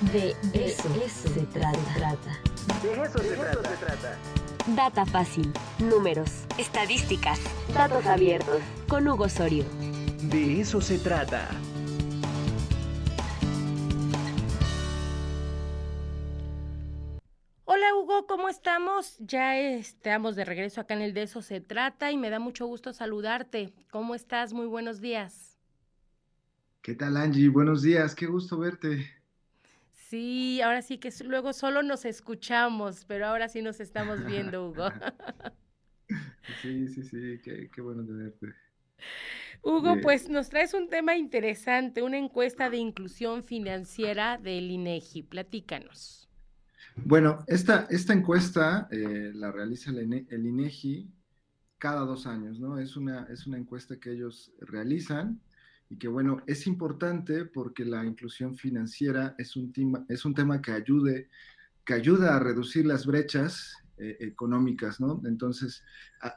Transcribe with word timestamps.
De 0.00 0.34
eso, 0.54 0.88
se, 0.94 1.42
trata. 1.42 1.78
De 2.82 3.02
eso, 3.02 3.18
se, 3.18 3.36
trata. 3.36 4.18
Data 4.74 5.04
fácil, 5.04 5.52
números, 5.78 6.46
estadísticas, 6.56 7.38
datos 7.74 8.06
abiertos. 8.06 8.62
Con 8.88 9.06
Hugo 9.06 9.28
Sorio. 9.28 9.62
De 10.22 10.62
eso 10.62 10.80
se 10.80 10.98
trata. 10.98 11.50
Hola 17.66 17.94
Hugo, 17.94 18.26
¿cómo 18.26 18.48
estamos? 18.48 19.18
Ya 19.18 19.58
estamos 19.58 20.34
de 20.34 20.46
regreso 20.46 20.80
acá 20.80 20.94
en 20.94 21.02
el 21.02 21.12
De 21.12 21.24
eso 21.24 21.42
se 21.42 21.60
trata 21.60 22.10
y 22.10 22.16
me 22.16 22.30
da 22.30 22.38
mucho 22.38 22.64
gusto 22.64 22.94
saludarte. 22.94 23.74
¿Cómo 23.90 24.14
estás? 24.14 24.54
Muy 24.54 24.66
buenos 24.66 25.02
días. 25.02 25.58
¿Qué 26.80 26.94
tal 26.94 27.18
Angie? 27.18 27.50
Buenos 27.50 27.82
días, 27.82 28.14
qué 28.14 28.24
gusto 28.24 28.58
verte. 28.58 29.19
Sí, 30.10 30.60
ahora 30.60 30.82
sí 30.82 30.98
que 30.98 31.12
luego 31.24 31.52
solo 31.52 31.84
nos 31.84 32.04
escuchamos, 32.04 33.04
pero 33.04 33.26
ahora 33.26 33.48
sí 33.48 33.62
nos 33.62 33.78
estamos 33.78 34.26
viendo, 34.26 34.68
Hugo. 34.68 34.88
Sí, 36.62 36.88
sí, 36.88 37.04
sí, 37.04 37.40
qué, 37.44 37.80
bueno 37.80 38.04
tenerte. 38.04 38.48
Hugo, 39.62 40.00
pues 40.02 40.28
nos 40.28 40.48
traes 40.48 40.74
un 40.74 40.88
tema 40.88 41.16
interesante, 41.16 42.02
una 42.02 42.18
encuesta 42.18 42.68
de 42.70 42.78
inclusión 42.78 43.44
financiera 43.44 44.36
del 44.36 44.72
INEGI. 44.72 45.22
Platícanos. 45.22 46.28
Bueno, 46.96 47.44
esta, 47.46 47.86
esta 47.88 48.12
encuesta 48.12 48.88
eh, 48.90 49.30
la 49.32 49.52
realiza 49.52 49.92
el, 49.92 50.26
el, 50.28 50.44
INEGI 50.44 51.08
cada 51.78 52.00
dos 52.00 52.26
años, 52.26 52.58
¿no? 52.58 52.80
Es 52.80 52.96
una, 52.96 53.28
es 53.30 53.46
una 53.46 53.58
encuesta 53.58 54.00
que 54.00 54.10
ellos 54.10 54.52
realizan 54.58 55.40
y 55.90 55.96
que 55.96 56.06
bueno, 56.06 56.40
es 56.46 56.68
importante 56.68 57.44
porque 57.44 57.84
la 57.84 58.04
inclusión 58.04 58.56
financiera 58.56 59.34
es 59.36 59.56
un 59.56 59.72
tema, 59.72 60.06
es 60.08 60.24
un 60.24 60.34
tema 60.34 60.62
que 60.62 60.70
ayude, 60.70 61.28
que 61.84 61.94
ayuda 61.94 62.36
a 62.36 62.38
reducir 62.38 62.86
las 62.86 63.04
brechas 63.04 63.74
eh, 63.98 64.16
económicas, 64.20 65.00
¿no? 65.00 65.20
Entonces, 65.26 65.82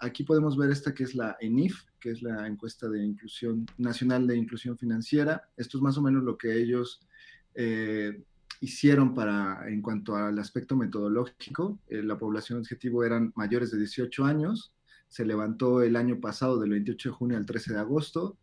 aquí 0.02 0.24
podemos 0.24 0.58
ver 0.58 0.72
esta 0.72 0.96
que 0.96 1.04
es 1.04 1.14
la 1.14 1.38
ENIF, 1.40 1.84
que 2.00 2.10
es 2.10 2.24
la 2.24 2.48
encuesta 2.48 2.90
de 2.90 3.06
inclusión 3.06 3.68
nacional 3.78 4.26
de 4.26 4.36
inclusión 4.36 4.76
financiera. 4.76 5.48
Esto 5.56 5.78
es 5.78 5.84
más 5.84 6.00
o 6.00 6.02
menos 6.02 6.24
lo 6.24 6.36
que 6.36 6.60
ellos 6.60 7.08
eh, 7.54 8.24
hicieron 8.60 9.14
para, 9.14 9.70
en 9.70 9.84
cuanto 9.84 10.16
al 10.16 10.40
aspecto 10.40 10.76
metodológico. 10.76 11.78
Eh, 11.90 12.02
la 12.02 12.18
población 12.18 12.58
objetivo 12.58 13.04
eran 13.04 13.32
mayores 13.36 13.70
de 13.70 13.78
18 13.78 14.26
años. 14.26 14.74
Se 15.10 15.24
levantó 15.24 15.84
el 15.84 15.96
año 15.96 16.20
pasado, 16.20 16.60
del 16.60 16.72
28 16.72 17.10
de 17.10 17.16
junio 17.16 17.38
al 17.38 17.46
13 17.46 17.74
de 17.74 17.80
agosto 17.80 18.40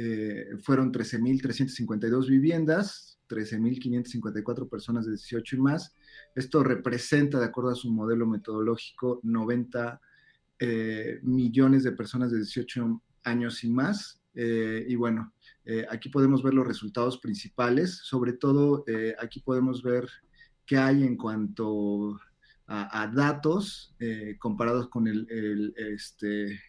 eh, 0.00 0.56
fueron 0.62 0.92
13.352 0.92 2.28
viviendas, 2.28 3.18
13.554 3.28 4.68
personas 4.68 5.06
de 5.06 5.10
18 5.10 5.56
y 5.56 5.58
más. 5.58 5.96
Esto 6.36 6.62
representa, 6.62 7.40
de 7.40 7.46
acuerdo 7.46 7.70
a 7.70 7.74
su 7.74 7.90
modelo 7.90 8.24
metodológico, 8.24 9.18
90 9.24 10.00
eh, 10.60 11.18
millones 11.24 11.82
de 11.82 11.90
personas 11.90 12.30
de 12.30 12.36
18 12.36 13.02
años 13.24 13.64
y 13.64 13.70
más. 13.70 14.22
Eh, 14.36 14.86
y 14.88 14.94
bueno, 14.94 15.32
aquí 15.90 16.10
podemos 16.10 16.44
ver 16.44 16.54
los 16.54 16.68
resultados 16.68 17.18
principales. 17.18 17.96
Sobre 18.04 18.34
todo, 18.34 18.84
aquí 19.18 19.40
podemos 19.40 19.82
ver 19.82 20.08
qué 20.64 20.76
hay 20.78 21.02
en 21.02 21.16
cuanto 21.16 22.20
a, 22.70 23.10
datos 23.14 23.94
eh, 23.98 24.36
comparados 24.38 24.90
con 24.90 25.08
el, 25.08 25.74
este, 25.76 26.60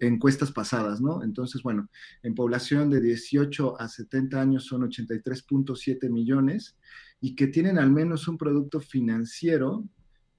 encuestas 0.00 0.50
pasadas, 0.50 1.02
¿no? 1.02 1.22
Entonces, 1.22 1.62
bueno, 1.62 1.90
en 2.22 2.34
población 2.34 2.88
de 2.88 3.02
18 3.02 3.78
a 3.78 3.86
70 3.86 4.40
años 4.40 4.64
son 4.64 4.82
83.7 4.82 6.08
millones 6.08 6.78
y 7.20 7.34
que 7.34 7.48
tienen 7.48 7.78
al 7.78 7.90
menos 7.90 8.28
un 8.28 8.38
producto 8.38 8.80
financiero, 8.80 9.84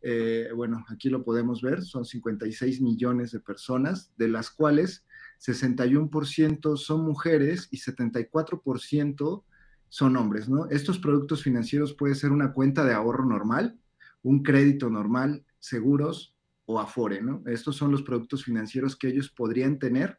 eh, 0.01 0.49
bueno, 0.55 0.83
aquí 0.89 1.09
lo 1.09 1.23
podemos 1.23 1.61
ver, 1.61 1.83
son 1.83 2.05
56 2.05 2.81
millones 2.81 3.31
de 3.31 3.39
personas, 3.39 4.11
de 4.17 4.29
las 4.29 4.49
cuales 4.49 5.05
61% 5.39 6.75
son 6.75 7.05
mujeres 7.05 7.67
y 7.69 7.77
74% 7.77 9.43
son 9.89 10.17
hombres, 10.17 10.49
¿no? 10.49 10.67
Estos 10.71 10.97
productos 10.97 11.43
financieros 11.43 11.93
puede 11.93 12.15
ser 12.15 12.31
una 12.31 12.51
cuenta 12.51 12.83
de 12.83 12.93
ahorro 12.93 13.25
normal, 13.25 13.77
un 14.23 14.41
crédito 14.41 14.89
normal, 14.89 15.45
seguros 15.59 16.35
o 16.65 16.79
Afore, 16.79 17.21
¿no? 17.21 17.43
Estos 17.45 17.75
son 17.75 17.91
los 17.91 18.03
productos 18.03 18.43
financieros 18.43 18.95
que 18.95 19.09
ellos 19.09 19.29
podrían 19.29 19.79
tener 19.79 20.17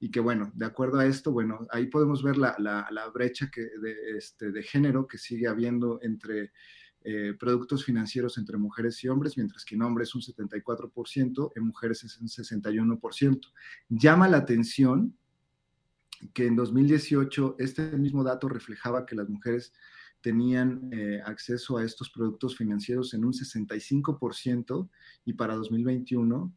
y 0.00 0.10
que, 0.10 0.20
bueno, 0.20 0.50
de 0.54 0.66
acuerdo 0.66 0.98
a 0.98 1.06
esto, 1.06 1.32
bueno, 1.32 1.60
ahí 1.70 1.86
podemos 1.86 2.22
ver 2.22 2.36
la, 2.36 3.10
brecha 3.12 3.50
que 3.50 3.62
de, 3.62 4.18
este, 4.18 4.50
de 4.50 4.62
género 4.62 5.06
que 5.06 5.18
sigue 5.18 5.46
habiendo 5.46 6.00
entre 6.02 6.52
eh, 7.06 7.34
productos 7.38 7.84
financieros 7.84 8.38
entre 8.38 8.56
mujeres 8.56 9.04
y 9.04 9.08
hombres, 9.08 9.36
mientras 9.36 9.64
que 9.64 9.74
en 9.74 9.82
hombres 9.82 10.08
es 10.08 10.14
un 10.14 10.22
74%, 10.22 11.52
en 11.54 11.62
mujeres 11.62 12.02
es 12.02 12.18
un 12.18 12.28
61%. 12.28 13.40
Llama 13.90 14.26
la 14.26 14.38
atención 14.38 15.14
que 16.32 16.46
en 16.46 16.56
2018 16.56 17.56
este 17.58 17.82
mismo 17.98 18.24
dato 18.24 18.48
reflejaba 18.48 19.04
que 19.04 19.16
las 19.16 19.28
mujeres 19.28 19.74
tenían 20.24 20.88
eh, 20.90 21.20
acceso 21.22 21.76
a 21.76 21.84
estos 21.84 22.08
productos 22.08 22.56
financieros 22.56 23.12
en 23.12 23.26
un 23.26 23.34
65% 23.34 24.88
y 25.26 25.34
para 25.34 25.54
2021 25.54 26.50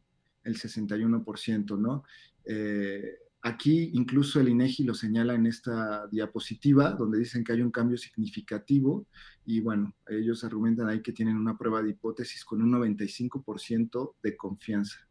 el 0.44 0.56
61%, 0.56 1.78
¿no? 1.78 2.02
Eh, 2.46 3.18
aquí 3.42 3.90
incluso 3.92 4.40
el 4.40 4.48
INEGI 4.48 4.84
lo 4.84 4.94
señala 4.94 5.34
en 5.34 5.44
esta 5.44 6.06
diapositiva, 6.06 6.92
donde 6.92 7.18
dicen 7.18 7.44
que 7.44 7.52
hay 7.52 7.60
un 7.60 7.70
cambio 7.70 7.98
significativo 7.98 9.06
y 9.44 9.60
bueno, 9.60 9.94
ellos 10.08 10.44
argumentan 10.44 10.88
ahí 10.88 11.02
que 11.02 11.12
tienen 11.12 11.36
una 11.36 11.58
prueba 11.58 11.82
de 11.82 11.90
hipótesis 11.90 12.46
con 12.46 12.62
un 12.62 12.72
95% 12.72 14.14
de 14.22 14.34
confianza. 14.34 15.07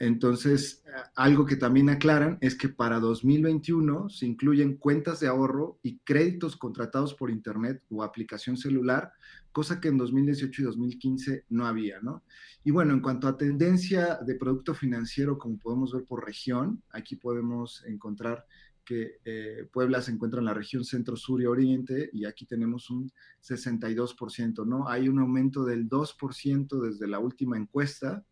Entonces, 0.00 0.82
algo 1.14 1.46
que 1.46 1.56
también 1.56 1.88
aclaran 1.88 2.38
es 2.40 2.56
que 2.56 2.68
para 2.68 2.98
2021 2.98 4.08
se 4.08 4.26
incluyen 4.26 4.76
cuentas 4.76 5.20
de 5.20 5.28
ahorro 5.28 5.78
y 5.82 5.98
créditos 5.98 6.56
contratados 6.56 7.14
por 7.14 7.30
Internet 7.30 7.82
o 7.90 8.02
aplicación 8.02 8.56
celular, 8.56 9.12
cosa 9.52 9.80
que 9.80 9.88
en 9.88 9.98
2018 9.98 10.62
y 10.62 10.64
2015 10.64 11.44
no 11.50 11.66
había, 11.66 12.00
¿no? 12.00 12.24
Y 12.64 12.70
bueno, 12.70 12.92
en 12.92 13.00
cuanto 13.00 13.28
a 13.28 13.36
tendencia 13.36 14.18
de 14.24 14.34
producto 14.34 14.74
financiero, 14.74 15.38
como 15.38 15.58
podemos 15.58 15.92
ver 15.92 16.04
por 16.04 16.24
región, 16.24 16.82
aquí 16.90 17.16
podemos 17.16 17.84
encontrar 17.86 18.46
que 18.84 19.20
eh, 19.24 19.68
Puebla 19.72 20.02
se 20.02 20.10
encuentra 20.10 20.40
en 20.40 20.46
la 20.46 20.54
región 20.54 20.84
centro, 20.84 21.16
sur 21.16 21.40
y 21.40 21.46
oriente, 21.46 22.10
y 22.12 22.24
aquí 22.24 22.46
tenemos 22.46 22.90
un 22.90 23.12
62%, 23.42 24.66
¿no? 24.66 24.88
Hay 24.88 25.08
un 25.08 25.20
aumento 25.20 25.64
del 25.64 25.88
2% 25.88 26.80
desde 26.80 27.06
la 27.06 27.20
última 27.20 27.56
encuesta, 27.56 28.24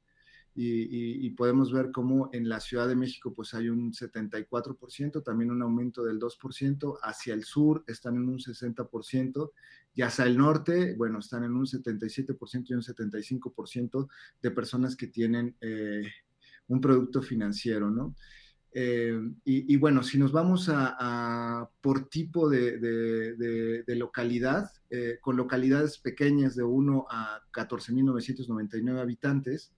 y, 0.55 1.31
podemos 1.31 1.73
ver 1.73 1.91
cómo 1.93 2.29
en 2.33 2.49
la 2.49 2.61
Ciudad 2.61 2.89
de 2.89 2.97
México 2.97 3.33
pues 3.35 3.55
hay 3.55 3.69
un 3.69 3.93
74%, 3.93 5.23
también 5.23 5.51
un 5.51 5.63
aumento 5.63 6.05
del 6.05 6.19
2%, 6.19 6.99
hacia 7.03 7.35
el 7.35 7.45
sur 7.45 7.85
están 7.87 8.17
en 8.17 8.29
un 8.29 8.39
60% 8.39 9.53
y 9.95 10.03
hacia 10.03 10.25
el 10.25 10.37
norte, 10.37 10.95
bueno, 10.97 11.21
están 11.21 11.45
en 11.45 11.53
un 11.53 11.67
77% 11.67 12.65
y 12.69 12.75
un 12.75 12.83
75% 12.83 14.09
de 14.43 14.51
personas 14.51 14.97
que 14.97 15.07
tienen 15.07 15.57
eh, 15.61 16.03
un 16.69 16.81
producto 16.81 17.23
financiero, 17.23 17.91
¿no? 17.91 18.15
Eh, 18.73 19.19
y, 19.45 19.77
bueno, 19.79 20.05
si 20.05 20.17
nos 20.17 20.31
vamos 20.31 20.69
a, 20.73 21.69
por 21.81 22.09
tipo 22.09 22.49
de, 22.49 23.85
localidad, 23.89 24.71
eh, 24.91 25.19
con 25.21 25.37
localidades 25.37 25.99
pequeñas 25.99 26.55
de 26.55 26.63
1 26.63 27.07
a 27.11 27.41
14.999 27.53 29.01
habitantes, 29.01 29.73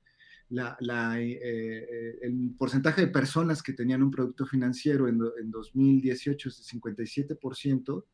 la, 0.52 1.20
eh, 1.20 1.38
eh, 1.42 2.18
el 2.22 2.54
porcentaje 2.58 3.00
de 3.00 3.06
personas 3.08 3.62
que 3.62 3.72
tenían 3.72 4.02
un 4.02 4.10
producto 4.10 4.44
financiero 4.44 5.08
en, 5.08 5.18
en 5.40 5.50
2018 5.50 6.48
es 6.48 6.58
de 6.58 6.80
57% 6.80 8.04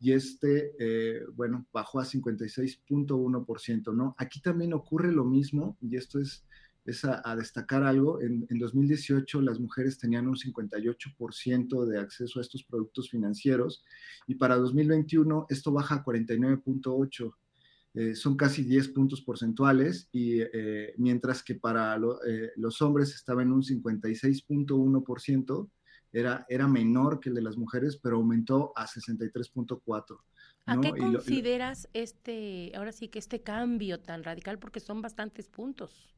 y 0.00 0.12
este, 0.12 0.72
eh, 0.78 1.22
bueno, 1.34 1.66
bajó 1.72 2.00
a 2.00 2.04
56.1%, 2.04 3.94
¿no? 3.94 4.14
Aquí 4.18 4.40
también 4.40 4.72
ocurre 4.72 5.12
lo 5.12 5.24
mismo 5.24 5.76
y 5.80 5.96
esto 5.96 6.18
es, 6.18 6.44
es 6.86 7.04
a, 7.04 7.36
destacar 7.36 7.84
algo. 7.84 8.20
En, 8.20 8.46
en, 8.48 8.58
2018 8.58 9.42
las 9.42 9.60
mujeres 9.60 9.98
tenían 9.98 10.26
un 10.26 10.36
58% 10.36 11.86
de 11.86 11.98
acceso 11.98 12.38
a 12.38 12.42
estos 12.42 12.64
productos 12.64 13.10
financieros 13.10 13.84
y 14.26 14.34
para 14.36 14.56
2021 14.56 15.46
esto 15.50 15.70
baja 15.72 15.96
a 15.96 16.04
49.8%. 16.04 17.34
Eh, 17.94 18.14
son 18.14 18.36
casi 18.36 18.64
10 18.64 18.88
puntos 18.88 19.20
porcentuales, 19.20 20.08
y 20.12 20.40
eh, 20.40 20.94
mientras 20.96 21.42
que 21.42 21.56
para 21.56 21.94
eh, 21.96 22.52
los 22.56 22.80
hombres 22.80 23.14
estaba 23.14 23.42
en 23.42 23.52
un 23.52 23.62
56.1%, 23.62 25.68
era, 26.10 26.46
era 26.48 26.66
menor 26.68 27.20
que 27.20 27.28
el 27.28 27.34
de 27.34 27.42
las 27.42 27.58
mujeres, 27.58 27.98
pero 28.02 28.16
aumentó 28.16 28.72
a 28.76 28.86
63.4%. 28.86 30.18
¿A 30.64 30.80
qué 30.80 30.90
consideras 30.90 31.88
este, 31.92 32.72
ahora 32.76 32.92
sí 32.92 33.08
que 33.08 33.18
este 33.18 33.42
cambio 33.42 33.98
tan 33.98 34.22
radical? 34.22 34.58
Porque 34.58 34.80
son 34.80 35.02
bastantes 35.02 35.48
puntos. 35.48 36.08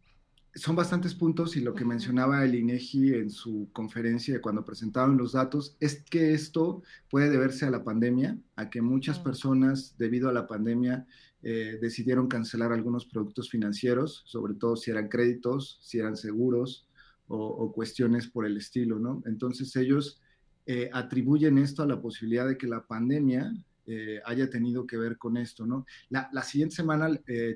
son 0.54 0.76
bastantes 0.76 1.14
puntos 1.14 1.56
y 1.56 1.60
lo 1.60 1.74
que 1.74 1.84
mencionaba 1.84 2.44
el 2.44 2.54
INEGI 2.54 3.14
en 3.14 3.30
su 3.30 3.68
conferencia 3.72 4.40
cuando 4.40 4.64
presentaron 4.64 5.16
los 5.16 5.32
datos 5.32 5.76
es 5.80 6.04
que 6.04 6.34
esto 6.34 6.82
puede 7.08 7.30
deberse 7.30 7.64
a 7.64 7.70
la 7.70 7.82
pandemia, 7.82 8.38
a 8.54 8.70
que 8.70 8.82
muchas 8.82 9.18
personas 9.18 9.96
debido 9.98 10.28
a 10.28 10.32
la 10.32 10.46
pandemia 10.46 11.06
eh, 11.46 11.76
decidieron 11.78 12.26
cancelar 12.26 12.72
algunos 12.72 13.04
productos 13.04 13.50
financieros, 13.50 14.22
sobre 14.24 14.54
todo 14.54 14.76
si 14.76 14.90
eran 14.90 15.08
créditos, 15.08 15.78
si 15.82 15.98
eran 15.98 16.16
seguros 16.16 16.88
o, 17.28 17.70
cuestiones 17.70 18.28
por 18.28 18.46
el 18.46 18.56
estilo, 18.56 18.98
¿no? 18.98 19.22
Entonces 19.26 19.76
ellos 19.76 20.22
eh, 20.64 20.88
atribuyen 20.90 21.58
esto 21.58 21.82
a 21.82 21.86
la 21.86 22.00
posibilidad 22.00 22.48
de 22.48 22.56
que 22.56 22.66
la 22.66 22.86
pandemia 22.86 23.52
eh, 23.86 24.22
haya 24.24 24.48
tenido 24.48 24.86
que 24.86 24.96
ver 24.96 25.18
con 25.18 25.36
esto, 25.36 25.66
¿no? 25.66 25.84
La, 26.08 26.42
siguiente 26.42 26.76
semana 26.76 27.10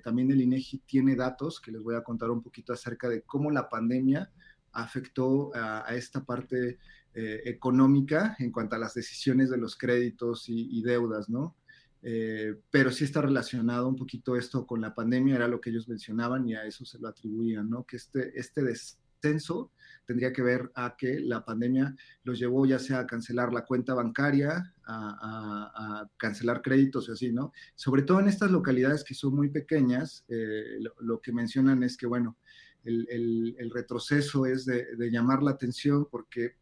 también 0.04 0.30
el 0.32 0.42
INEGI 0.42 0.82
tiene 0.84 1.16
datos 1.16 1.58
que 1.58 1.72
les 1.72 1.82
voy 1.82 1.94
a 1.94 2.04
contar 2.04 2.30
un 2.30 2.42
poquito 2.42 2.74
acerca 2.74 3.08
de 3.08 3.22
cómo 3.22 3.50
la 3.50 3.70
pandemia 3.70 4.30
afectó 4.72 5.50
a, 5.54 5.94
esta 5.96 6.22
parte 6.22 6.78
económica 7.14 8.36
en 8.38 8.52
cuanto 8.52 8.76
a 8.76 8.78
las 8.78 8.92
decisiones 8.92 9.48
de 9.48 9.56
los 9.56 9.78
créditos 9.78 10.44
y, 10.48 10.82
deudas, 10.82 11.30
¿no? 11.30 11.54
Pero 12.00 12.90
sí 12.90 13.04
está 13.04 13.22
relacionado 13.22 13.88
un 13.88 13.96
poquito 13.96 14.36
esto 14.36 14.66
con 14.66 14.80
la 14.80 14.94
pandemia, 14.94 15.36
era 15.36 15.48
lo 15.48 15.60
que 15.60 15.70
ellos 15.70 15.88
mencionaban 15.88 16.48
y 16.48 16.54
a 16.54 16.64
eso 16.64 16.84
se 16.84 16.98
lo 16.98 17.08
atribuían, 17.08 17.68
¿no? 17.68 17.84
Que 17.84 17.96
este, 17.96 18.38
este 18.38 18.62
descenso 18.62 19.72
tendría 20.06 20.32
que 20.32 20.42
ver 20.42 20.70
a 20.74 20.96
que 20.96 21.20
la 21.20 21.44
pandemia 21.44 21.94
los 22.24 22.38
llevó 22.38 22.64
ya 22.66 22.78
sea 22.78 23.00
a 23.00 23.06
cancelar 23.06 23.52
la 23.52 23.64
cuenta 23.64 23.94
bancaria, 23.94 24.74
a, 24.86 26.08
cancelar 26.16 26.62
créditos 26.62 27.08
y 27.08 27.12
así, 27.12 27.32
¿no? 27.32 27.52
Sobre 27.74 28.02
todo 28.02 28.20
en 28.20 28.28
estas 28.28 28.50
localidades 28.50 29.04
que 29.04 29.14
son 29.14 29.34
muy 29.34 29.50
pequeñas, 29.50 30.24
eh, 30.28 30.78
lo, 31.00 31.20
que 31.20 31.32
mencionan 31.32 31.82
es 31.82 31.96
que, 31.96 32.06
bueno, 32.06 32.38
el, 32.84 33.70
retroceso 33.72 34.46
es 34.46 34.64
de, 34.64 34.86
llamar 35.10 35.42
la 35.42 35.50
atención 35.50 36.06
porque 36.10 36.54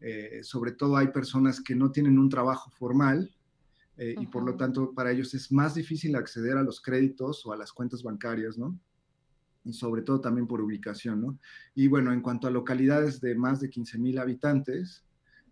eh, 0.00 0.40
sobre 0.42 0.72
todo 0.72 0.96
hay 0.96 1.08
personas 1.08 1.60
que 1.60 1.74
no 1.74 1.90
tienen 1.90 2.18
un 2.18 2.28
trabajo 2.28 2.70
formal, 2.70 3.34
eh, 3.96 4.14
y 4.18 4.26
por 4.26 4.44
lo 4.44 4.56
tanto 4.56 4.92
para 4.92 5.12
ellos 5.12 5.34
es 5.34 5.52
más 5.52 5.74
difícil 5.74 6.16
acceder 6.16 6.56
a 6.56 6.62
los 6.62 6.80
créditos 6.80 7.44
o 7.46 7.52
a 7.52 7.56
las 7.56 7.72
cuentas 7.72 8.02
bancarias, 8.02 8.58
¿no? 8.58 8.78
sobre 9.72 10.02
todo 10.02 10.20
también 10.20 10.46
por 10.46 10.60
ubicación, 10.60 11.22
¿no? 11.22 11.38
Y 11.74 11.88
bueno, 11.88 12.12
en 12.12 12.20
cuanto 12.20 12.46
a 12.46 12.50
localidades 12.50 13.20
de 13.20 13.34
más 13.34 13.60
de 13.60 13.70
15 13.70 13.98
mil 13.98 14.18
habitantes, 14.18 15.04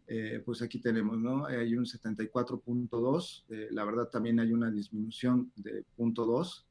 eh, 0.06 0.42
pues 0.44 0.60
aquí 0.60 0.80
tenemos, 0.80 1.18
¿no? 1.18 1.46
Hay 1.46 1.74
un 1.74 1.84
74.2, 1.84 3.44
eh, 3.48 3.68
la 3.70 3.84
verdad 3.84 4.08
también 4.10 4.40
hay 4.40 4.52
una 4.52 4.70
disminución 4.70 5.50
de 5.56 5.84
0.2, 5.96 6.66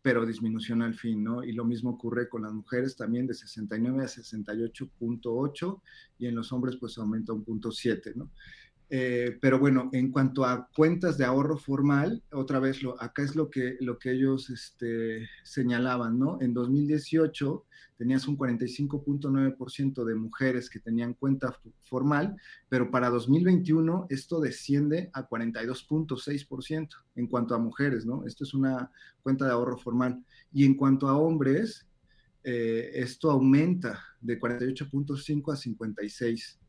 pero 0.00 0.24
disminución 0.24 0.82
al 0.82 0.94
fin, 0.94 1.22
¿no? 1.22 1.42
Y 1.42 1.52
lo 1.52 1.64
mismo 1.64 1.90
ocurre 1.90 2.28
con 2.28 2.42
las 2.42 2.52
mujeres 2.52 2.96
también 2.96 3.26
de 3.26 3.34
69 3.34 4.04
a 4.04 4.06
68.8 4.06 5.82
y 6.18 6.26
en 6.26 6.34
los 6.36 6.52
hombres 6.52 6.76
pues 6.76 6.96
aumenta 6.96 7.32
un 7.32 7.44
punto 7.44 7.72
7, 7.72 8.12
¿no? 8.14 8.30
Eh, 8.88 9.36
pero 9.40 9.58
bueno, 9.58 9.90
en 9.92 10.12
cuanto 10.12 10.44
a 10.44 10.68
cuentas 10.74 11.18
de 11.18 11.24
ahorro 11.24 11.58
formal, 11.58 12.22
otra 12.32 12.60
vez, 12.60 12.82
lo, 12.82 13.00
acá 13.02 13.22
es 13.22 13.34
lo 13.34 13.50
que, 13.50 13.76
lo 13.80 13.98
que 13.98 14.12
ellos 14.12 14.48
este, 14.50 15.28
señalaban, 15.42 16.18
¿no? 16.18 16.38
En 16.40 16.54
2018 16.54 17.64
tenías 17.96 18.28
un 18.28 18.38
45.9% 18.38 20.04
de 20.04 20.14
mujeres 20.14 20.70
que 20.70 20.78
tenían 20.78 21.14
cuenta 21.14 21.56
formal, 21.82 22.36
pero 22.68 22.90
para 22.90 23.08
2021 23.08 24.06
esto 24.10 24.40
desciende 24.40 25.10
a 25.14 25.28
42.6% 25.28 26.88
en 27.16 27.26
cuanto 27.26 27.54
a 27.54 27.58
mujeres, 27.58 28.06
¿no? 28.06 28.24
Esto 28.24 28.44
es 28.44 28.54
una 28.54 28.90
cuenta 29.22 29.46
de 29.46 29.52
ahorro 29.52 29.78
formal. 29.78 30.22
Y 30.52 30.64
en 30.64 30.74
cuanto 30.74 31.08
a 31.08 31.16
hombres, 31.16 31.86
eh, 32.44 32.90
esto 32.94 33.30
aumenta 33.30 34.00
de 34.20 34.38
48.5 34.38 35.52
a 35.52 35.56
56. 35.56 36.60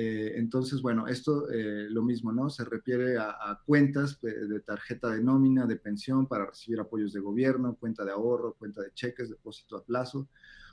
Eh, 0.00 0.38
entonces, 0.38 0.80
bueno, 0.80 1.08
esto 1.08 1.50
eh, 1.50 1.88
lo 1.90 2.04
mismo, 2.04 2.30
¿no? 2.30 2.48
Se 2.50 2.64
refiere 2.64 3.16
a, 3.18 3.60
cuentas 3.66 4.20
de, 4.20 4.60
tarjeta 4.60 5.10
de 5.10 5.20
nómina, 5.20 5.66
de 5.66 5.74
pensión 5.74 6.28
para 6.28 6.46
recibir 6.46 6.78
apoyos 6.78 7.12
de 7.12 7.18
gobierno, 7.18 7.74
cuenta 7.74 8.04
de 8.04 8.12
ahorro, 8.12 8.54
cuenta 8.54 8.80
de 8.80 8.92
cheques, 8.94 9.28
depósito 9.28 9.76
a 9.76 9.84
plazo 9.84 10.28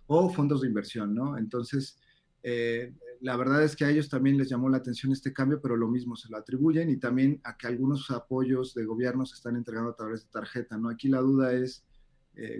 o 0.05 0.29
fondos 0.29 0.61
de 0.61 0.67
inversión, 0.67 1.15
¿no? 1.15 1.39
Entonces, 1.39 1.97
eh, 2.43 2.93
la 3.19 3.35
verdad 3.35 3.63
es 3.63 3.75
que 3.75 3.85
a 3.85 3.89
ellos 3.89 4.09
también 4.09 4.37
les 4.37 4.47
llamó 4.47 4.69
la 4.69 4.77
atención 4.77 5.11
este 5.11 5.33
cambio, 5.33 5.59
pero 5.59 5.75
lo 5.75 5.87
mismo 5.87 6.15
se 6.15 6.29
lo 6.29 6.37
atribuyen 6.37 6.91
y 6.91 6.97
también 6.97 7.41
a 7.45 7.57
que 7.57 7.65
algunos 7.65 8.11
apoyos 8.11 8.75
de 8.75 8.85
gobierno 8.85 9.25
se 9.25 9.33
están 9.33 9.55
entregando 9.55 9.89
a 9.89 9.95
través 9.95 10.21
de 10.21 10.29
tarjeta, 10.29 10.77
¿no? 10.77 10.87
Aquí 10.87 11.07
la 11.07 11.21
duda 11.21 11.51
es 11.51 11.83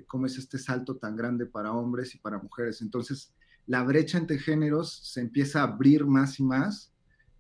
cómo 0.08 0.26
es 0.26 0.36
este 0.40 0.58
salto 0.58 0.96
tan 0.96 1.16
grande 1.16 1.46
para 1.46 1.74
hombres 1.74 2.16
y 2.16 2.18
para 2.18 2.40
mujeres. 2.40 2.82
Entonces, 2.82 3.36
la 3.68 3.84
brecha 3.84 4.18
entre 4.18 4.40
géneros 4.40 4.92
se 4.92 5.22
empieza 5.22 5.62
a 5.62 5.64
abrir 5.64 6.06
más 6.06 6.40
y 6.40 6.44
más 6.44 6.92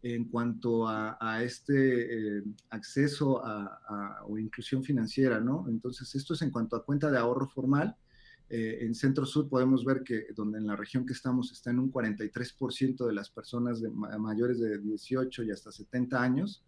en 0.01 0.25
cuanto 0.25 0.88
a, 0.88 1.42
este 1.42 2.38
eh, 2.38 2.44
acceso 2.69 3.44
a, 3.44 4.22
o 4.27 4.38
inclusión 4.38 4.83
financiera, 4.83 5.39
¿no? 5.39 5.66
Entonces, 5.68 6.13
esto 6.13 6.36
es 6.36 6.44
en 6.44 6.51
cuanto 6.51 6.75
a 6.75 6.86
cuenta 6.86 7.10
de 7.10 7.18
ahorro 7.18 7.48
formal. 7.48 7.95
Eh, 8.48 8.80
en 8.81 8.94
Centro 8.94 9.25
Sur 9.25 9.50
podemos 9.50 9.83
ver 9.83 10.04
que 10.04 10.27
donde 10.36 10.60
en 10.60 10.68
la 10.68 10.75
región 10.75 11.07
que 11.07 11.13
estamos 11.13 11.51
está 11.51 11.72
en 11.72 11.80
un 11.80 11.92
43% 11.92 13.07
de 13.07 13.13
las 13.13 13.31
personas 13.31 13.81
mayores 14.19 14.60
de 14.60 14.77
18 14.77 15.44
y 15.44 15.51
hasta 15.51 15.72
70 15.72 16.22
años. 16.22 16.63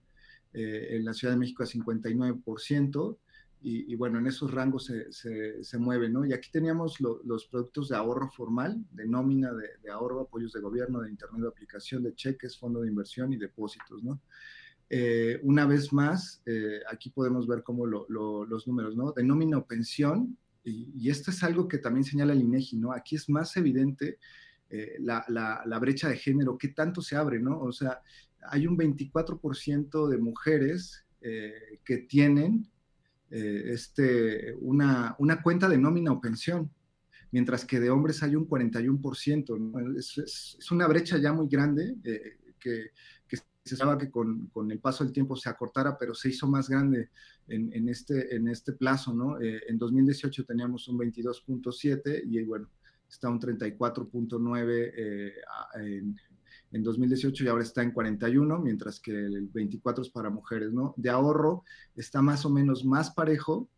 Eh, 0.54 0.95
en 0.95 1.06
la 1.06 1.13
Ciudad 1.13 1.33
de 1.36 1.39
México 1.39 1.62
a 1.62 1.68
59%, 1.68 3.18
y, 3.59 3.95
bueno, 3.95 4.19
en 4.19 4.27
esos 4.27 4.54
rangos 4.54 4.86
se, 4.86 5.63
se, 5.63 5.77
mueve, 5.77 6.09
¿no? 6.09 6.25
Y 6.25 6.31
aquí 6.31 6.50
teníamos 6.51 7.00
los 7.01 7.48
productos 7.48 7.89
de 7.89 7.95
ahorro 7.95 8.30
formal, 8.30 8.86
de 8.92 9.06
nómina, 9.07 9.51
de, 9.51 9.92
ahorro, 9.92 10.21
apoyos 10.21 10.54
de 10.54 10.62
gobierno, 10.62 11.01
de 11.01 11.09
internet 11.09 11.42
de 11.42 11.48
aplicación, 11.48 12.04
de 12.04 12.13
cheques, 12.13 12.57
fondo 12.57 12.81
de 12.81 12.88
inversión 12.88 13.33
y 13.33 13.38
depósitos, 13.38 14.04
¿no? 14.04 14.21
Eh, 14.89 15.39
una 15.44 15.65
vez 15.65 15.92
más, 15.92 16.42
eh, 16.45 16.80
aquí 16.89 17.09
podemos 17.09 17.48
ver 17.48 17.63
cómo 17.63 17.86
los 17.88 18.68
números, 18.68 18.95
¿no? 18.95 19.12
De 19.12 19.24
nómina 19.24 19.57
o 19.57 19.65
pensión, 19.65 20.38
y, 20.63 21.09
esto 21.09 21.31
es 21.31 21.44
algo 21.44 21.68
que 21.68 21.80
también 21.80 22.04
señala 22.04 22.33
el 22.33 22.42
INEGI, 22.42 22.77
¿no? 22.77 22.92
Aquí 22.92 23.15
es 23.15 23.27
más 23.27 23.57
evidente 23.57 24.19
eh, 24.69 24.98
la, 25.00 25.25
la, 25.30 25.63
la, 25.65 25.80
brecha 25.80 26.09
de 26.09 26.18
género, 26.18 26.57
qué 26.57 26.69
tanto 26.69 27.01
se 27.01 27.15
abre, 27.15 27.39
¿no? 27.39 27.59
O 27.59 27.71
sea, 27.71 28.01
hay 28.50 28.68
un 28.68 28.77
24% 28.77 30.07
de 30.07 30.18
mujeres 30.18 31.04
que 31.83 31.98
tienen 31.98 32.69
eh, 33.29 33.63
este, 33.74 34.56
una, 34.62 35.15
una, 35.19 35.41
cuenta 35.41 35.68
de 35.68 35.77
nómina 35.77 36.13
o 36.13 36.21
pensión, 36.21 36.71
mientras 37.31 37.65
que 37.65 37.79
de 37.79 37.89
hombres 37.89 38.24
hay 38.24 38.35
un 38.35 38.47
41%. 38.47 39.97
Es, 39.97 40.71
una 40.71 40.88
brecha 40.88 41.18
ya 41.18 41.33
muy 41.33 41.47
grande 41.50 41.95
eh, 42.03 42.38
que, 42.59 42.91
que, 43.27 43.38
se 43.38 43.44
esperaba 43.75 43.97
que 43.97 44.09
con, 44.09 44.47
con, 44.47 44.71
el 44.71 44.79
paso 44.79 45.03
del 45.03 45.12
tiempo 45.12 45.35
se 45.35 45.50
acortara, 45.50 45.97
pero 45.97 46.15
se 46.15 46.29
hizo 46.29 46.47
más 46.47 46.69
grande 46.69 47.09
en, 47.47 47.69
en 47.74 47.89
este, 47.89 48.33
en 48.33 48.47
este 48.47 48.71
plazo. 48.74 49.13
¿no? 49.13 49.41
Eh, 49.41 49.62
en 49.68 49.77
2018 49.77 50.45
teníamos 50.45 50.87
un 50.87 50.97
22.7 50.97 52.23
y 52.25 52.44
bueno, 52.44 52.69
está 53.09 53.30
un 53.30 53.42
34.9 53.42 55.33
en, 55.75 56.16
en 56.71 56.83
2018 56.83 57.44
y 57.44 57.47
ahora 57.47 57.64
está 57.64 57.81
en 57.81 57.92
41, 57.92 58.59
mientras 58.59 59.00
que 59.00 59.12
el 59.12 59.47
24 59.47 60.04
es 60.04 60.09
para 60.09 60.30
mujeres, 60.30 60.74
¿no? 60.74 60.94
De 60.97 61.09
ahorro 61.09 61.64
está 61.95 62.21
más 62.21 62.45
o 62.45 62.50
menos 62.50 62.83
más 62.83 63.12
parejo, 63.12 63.69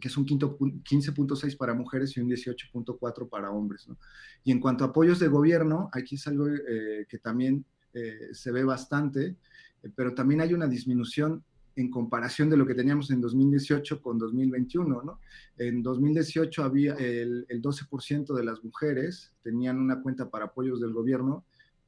que 0.00 0.08
es 0.08 0.16
un 0.16 0.26
15.6 0.26 1.56
para 1.56 1.74
mujeres 1.74 2.16
y 2.16 2.20
un 2.20 2.28
18.4 2.28 3.28
para 3.28 3.50
hombres, 3.50 3.88
¿no? 3.88 3.96
Y 4.42 4.52
en 4.52 4.60
cuanto 4.60 4.84
a 4.84 4.88
apoyos 4.88 5.18
de 5.18 5.28
gobierno, 5.28 5.88
aquí 5.92 6.16
es 6.16 6.26
algo 6.26 6.48
eh, 6.48 7.06
que 7.08 7.18
también 7.18 7.64
eh, 7.94 8.28
se 8.32 8.50
ve 8.50 8.64
bastante, 8.64 9.36
eh, 9.82 9.90
pero 9.94 10.14
también 10.14 10.40
hay 10.40 10.52
una 10.52 10.66
disminución 10.66 11.42
en 11.76 11.90
comparación 11.90 12.50
de 12.50 12.56
lo 12.56 12.66
que 12.66 12.74
teníamos 12.74 13.10
en 13.10 13.20
2018 13.20 14.00
con 14.00 14.18
2021, 14.18 15.02
¿no? 15.02 15.20
En 15.56 15.82
2018 15.82 16.62
había 16.62 16.94
el, 16.94 17.46
el 17.48 17.62
12% 17.62 18.34
de 18.34 18.44
las 18.44 18.62
mujeres 18.62 19.32
tenían 19.42 19.78
una 19.80 20.00
cuenta 20.00 20.30
para 20.30 20.46
apoyos 20.46 20.80
del 20.80 20.92
gobierno 20.92 21.44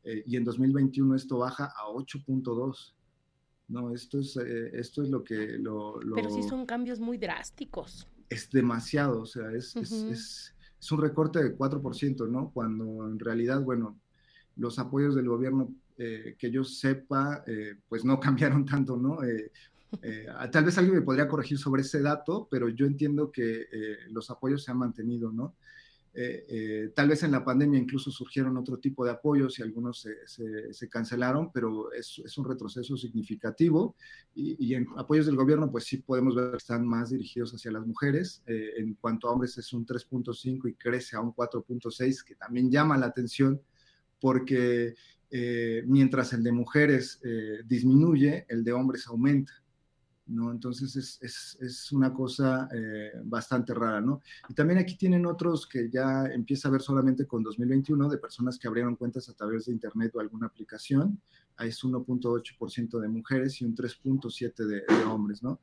eh, 0.07 0.23
y 0.25 0.37
en 0.37 0.45
2021 0.45 1.17
esto 1.17 1.39
baja 1.39 1.73
a 1.77 1.89
8.2. 1.89 2.93
No, 3.69 3.93
esto 3.93 4.21
es, 4.21 4.37
eh, 4.37 4.71
esto 4.75 5.03
es 5.03 5.11
lo 5.11 5.25
que... 5.25 5.59
Lo, 5.59 5.99
Pero 6.15 6.31
sí 6.31 6.45
son 6.45 6.65
cambios 6.65 7.01
muy 7.01 7.19
drásticos. 7.19 8.07
Es 8.29 8.49
demasiado, 8.51 9.23
o 9.23 9.27
sea, 9.27 9.51
es, 9.51 9.75
es, 9.75 9.93
es, 9.93 10.93
un 10.93 11.01
recorte 11.01 11.43
de 11.43 11.59
4%, 11.59 12.31
¿no? 12.31 12.53
Cuando 12.55 13.09
en 13.09 13.19
realidad, 13.19 13.61
bueno, 13.63 13.99
los 14.55 14.79
apoyos 14.79 15.17
del 15.17 15.29
gobierno, 15.29 15.75
eh, 15.99 16.37
que 16.39 16.53
yo 16.53 16.63
sepa, 16.63 17.45
pues 17.89 18.05
no 18.05 18.21
cambiaron 18.21 18.65
tanto, 18.65 18.97
¿no? 18.97 19.19
tal 20.53 20.65
vez 20.65 20.77
alguien 20.77 20.97
me 20.97 21.03
podría 21.03 21.27
corregir 21.27 21.59
sobre 21.59 21.83
ese 21.83 22.03
dato, 22.03 22.47
pero 22.51 22.69
yo 22.69 22.87
entiendo 22.87 23.33
que 23.33 23.67
los 24.11 24.31
apoyos 24.31 24.63
se 24.63 24.71
han 24.71 24.79
mantenido, 24.79 25.33
¿no? 25.33 25.55
Eh, 26.19 26.47
eh, 26.49 26.93
tal 26.95 27.11
vez 27.11 27.23
en 27.25 27.33
la 27.33 27.45
pandemia 27.45 27.79
incluso 27.79 28.11
surgieron 28.11 28.57
otro 28.57 28.79
tipo 28.79 29.05
de 29.05 29.11
apoyos 29.11 29.59
y 29.59 29.63
algunos 29.63 30.09
se, 30.25 30.89
cancelaron, 30.89 31.53
pero 31.53 31.93
es, 31.93 32.39
un 32.39 32.49
retroceso 32.49 32.97
significativo. 32.97 33.97
Y, 34.35 34.75
en 34.75 34.87
apoyos 34.97 35.27
del 35.27 35.37
gobierno, 35.37 35.71
pues 35.71 35.85
sí 35.85 35.99
podemos 35.99 36.35
ver 36.35 36.53
que 36.53 36.57
están 36.57 36.87
más 36.87 37.11
dirigidos 37.11 37.53
hacia 37.53 37.71
las 37.71 37.87
mujeres. 37.87 38.43
Eh, 38.47 38.71
en 38.79 38.95
cuanto 38.95 39.29
a 39.29 39.33
hombres 39.33 39.59
es 39.59 39.71
un 39.75 39.85
3.5 39.85 40.71
y 40.71 40.75
crece 40.75 41.17
a 41.17 41.21
un 41.21 41.35
4.6, 41.35 42.25
que 42.25 42.35
también 42.35 42.71
llama 42.71 42.97
la 42.97 43.07
atención 43.07 43.61
porque 44.19 44.95
mientras 45.85 46.33
el 46.33 46.43
de 46.43 46.51
mujeres 46.51 47.21
disminuye, 47.67 48.47
el 48.49 48.65
de 48.65 48.73
hombres 48.73 49.07
aumenta. 49.07 49.53
¿No? 50.26 50.50
Entonces 50.50 51.18
es, 51.23 51.56
es, 51.61 51.92
una 51.92 52.12
cosa 52.12 52.68
eh, 52.75 53.12
bastante 53.25 53.73
rara, 53.75 54.00
¿no? 54.00 54.23
Y 54.49 54.54
también 54.54 54.78
aquí 54.78 54.97
tienen 54.97 55.25
otros 55.26 55.66
que 55.66 55.88
ya 55.88 56.26
empieza 56.26 56.68
a 56.68 56.73
ver 56.73 56.83
solamente 56.83 57.26
con 57.26 57.42
2021 57.42 58.09
de 58.09 58.18
personas 58.18 58.59
que 58.59 58.66
abrieron 58.66 58.97
cuentas 58.97 59.28
a 59.28 59.35
través 59.35 59.66
de 59.66 59.73
internet 59.73 60.12
o 60.14 60.21
alguna 60.21 60.49
aplicación. 60.49 61.21
Ahí 61.56 61.68
es 61.68 61.83
1.8% 61.83 63.00
de 63.00 63.09
mujeres 63.09 63.61
y 63.61 63.64
un 63.64 63.75
3.7% 63.75 64.66
de, 64.66 65.04
hombres, 65.04 65.42
¿no? 65.42 65.61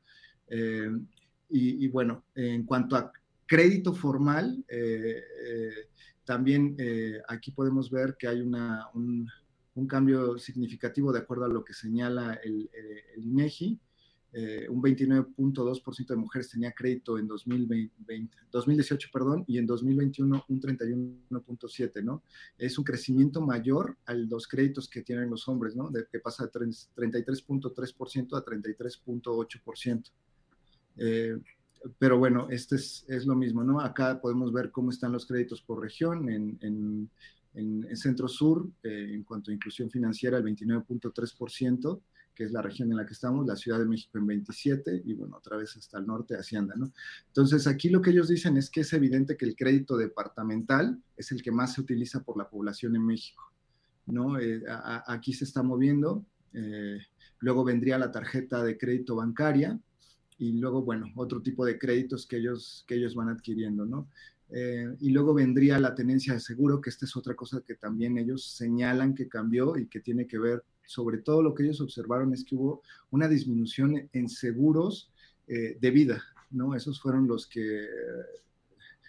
Eh, 0.48 0.90
y, 1.50 1.88
bueno, 1.90 2.24
en 2.34 2.64
cuanto 2.64 2.96
a 2.96 3.12
crédito 3.46 3.94
formal, 3.94 4.66
eh, 4.68 5.22
también 6.26 6.76
aquí 7.28 7.52
podemos 7.52 7.92
ver 7.92 8.16
que 8.18 8.28
hay 8.28 8.42
una, 8.42 8.88
un, 8.96 9.30
cambio 9.88 10.40
significativo 10.40 11.14
de 11.14 11.20
acuerdo 11.20 11.46
a 11.46 11.50
lo 11.50 11.64
que 11.64 11.74
señala 11.74 12.34
el, 12.44 12.72
el 13.16 13.24
INEGI. 13.24 13.80
Eh, 14.36 14.68
un 14.68 14.82
29.2% 14.82 16.08
de 16.08 16.16
mujeres 16.16 16.50
tenía 16.50 16.72
crédito 16.72 17.20
en 17.20 17.28
2020, 17.28 18.36
2018, 18.52 19.10
perdón, 19.14 19.46
y 19.48 19.60
en 19.60 19.68
2021 19.68 20.46
un 20.48 20.60
31.7, 20.60 22.04
¿no? 22.04 22.24
Es 22.58 22.80
un 22.80 22.84
crecimiento 22.84 23.42
mayor 23.42 23.96
a 24.06 24.16
los 24.16 24.48
créditos 24.48 24.90
que 24.90 25.04
tienen 25.04 25.30
los 25.30 25.48
hombres, 25.48 25.76
¿no? 25.76 25.92
De, 25.92 26.08
que 26.12 26.20
pasa 26.20 26.46
de 26.46 26.52
33.3% 26.52 28.36
a 28.36 28.44
33.8%. 28.44 30.12
Eh, 30.98 31.38
pero 32.00 32.18
bueno, 32.18 32.48
este 32.50 32.78
es, 32.78 33.06
es, 33.08 33.28
lo 33.28 33.36
mismo, 33.36 33.64
¿no? 33.64 33.82
Acá 33.82 34.20
podemos 34.20 34.52
ver 34.52 34.72
cómo 34.72 34.90
están 34.90 35.12
los 35.12 35.28
créditos 35.28 35.62
por 35.62 35.80
región 35.80 36.30
en, 36.30 36.58
en, 36.62 37.10
en, 37.54 37.98
Centro 37.98 38.28
Sur, 38.28 38.68
eh, 38.82 39.12
en 39.14 39.24
cuanto 39.24 39.52
a 39.52 39.54
inclusión 39.54 39.92
financiera, 39.92 40.38
el 40.38 40.44
29.3%, 40.44 42.02
que 42.36 42.46
es 42.46 42.52
la 42.52 42.62
región 42.62 42.92
en 42.92 42.98
la 42.98 43.06
que 43.06 43.14
estamos, 43.14 43.46
la 43.46 43.56
Ciudad 43.56 43.80
de 43.80 43.86
México 43.86 44.18
en 44.18 44.28
27 44.28 45.04
y 45.06 45.14
bueno, 45.14 45.38
otra 45.38 45.58
vez 45.58 45.76
hasta 45.78 46.00
el 46.00 46.08
norte, 46.08 46.36
Hacienda, 46.36 46.76
¿no? 46.76 46.92
Entonces, 47.28 47.68
aquí 47.68 47.90
lo 47.90 48.02
que 48.02 48.12
ellos 48.12 48.28
dicen 48.28 48.58
es 48.58 48.70
que 48.70 48.82
es 48.82 48.94
evidente 48.94 49.38
que 49.38 49.46
el 49.46 49.56
crédito 49.56 49.98
departamental 49.98 51.02
es 51.16 51.32
el 51.32 51.42
que 51.42 51.52
más 51.52 51.74
se 51.74 51.82
utiliza 51.82 52.24
por 52.24 52.38
la 52.38 52.50
población 52.50 52.96
en 52.96 53.06
México, 53.06 53.44
¿no? 54.08 54.40
Eh, 54.40 54.64
aquí 55.08 55.34
se 55.34 55.46
está 55.46 55.64
moviendo, 55.64 56.26
eh, 56.54 57.00
luego 57.40 57.64
vendría 57.64 57.98
la 57.98 58.12
tarjeta 58.12 58.64
de 58.64 58.78
crédito 58.78 59.16
bancaria 59.16 59.80
y 60.38 60.54
luego, 60.54 60.82
bueno, 60.82 61.08
otro 61.16 61.42
tipo 61.42 61.66
de 61.66 61.78
créditos 61.78 62.26
que 62.26 62.38
ellos, 62.38 62.84
que 62.88 62.96
ellos 62.96 63.16
van 63.16 63.30
adquiriendo, 63.30 63.86
¿no? 63.86 64.10
Eh, 64.50 64.88
y 65.00 65.10
luego 65.10 65.34
vendría 65.34 65.80
la 65.80 65.96
tenencia 65.96 66.34
de 66.34 66.40
seguro, 66.40 66.80
que 66.80 66.92
esta 66.92 67.06
es 67.06 67.16
otra 67.16 67.36
cosa 67.36 67.62
que 67.66 67.76
también 67.76 68.18
ellos 68.18 68.52
señalan 68.56 69.16
que 69.16 69.28
cambió 69.28 69.78
y 69.78 69.88
que 69.88 70.00
tiene 70.00 70.28
que 70.28 70.38
ver, 70.38 70.64
sobre 70.86 71.20
todo 71.20 71.42
lo 71.42 71.54
que 71.54 71.64
ellos 71.64 71.82
observaron 71.82 72.34
es 72.34 72.44
que 72.44 72.56
hubo 72.56 72.82
una 73.12 73.28
disminución 73.28 74.10
en 74.12 74.30
seguros 74.30 75.12
eh, 75.48 75.78
de 75.80 75.92
vida, 75.92 76.24
¿no? 76.52 76.76
Esos 76.76 77.02
fueron 77.02 77.28
los 77.28 77.48
que 77.48 77.88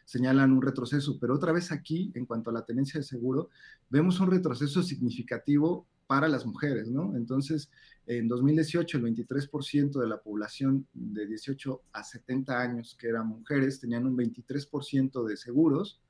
señalan 0.05 0.53
un 0.53 0.63
retroceso, 0.63 1.19
pero 1.19 1.35
otra 1.35 1.53
vez 1.53 1.73
aquí, 1.73 2.13
en 2.15 2.27
cuanto 2.27 2.51
a 2.51 2.53
la 2.53 2.65
tenencia 2.65 3.01
de 3.01 3.05
seguro, 3.05 3.51
vemos 3.91 4.21
un 4.21 4.31
retroceso 4.31 4.83
significativo 4.83 5.87
para 6.07 6.29
las 6.29 6.45
mujeres, 6.45 6.89
¿no? 6.91 7.17
Entonces, 7.17 7.71
en 8.07 8.29
2018, 8.29 8.99
el 8.99 9.05
23% 9.05 9.99
de 9.99 10.07
la 10.07 10.21
población 10.21 10.87
de 10.93 11.27
18 11.27 11.83
a 11.93 12.05
70 12.05 12.61
años, 12.61 12.97
que 12.99 13.09
eran 13.09 13.27
mujeres, 13.27 13.81
tenían 13.81 14.07
un 14.07 14.17
23% 14.17 15.25
de 15.25 15.37
seguros, 15.37 16.01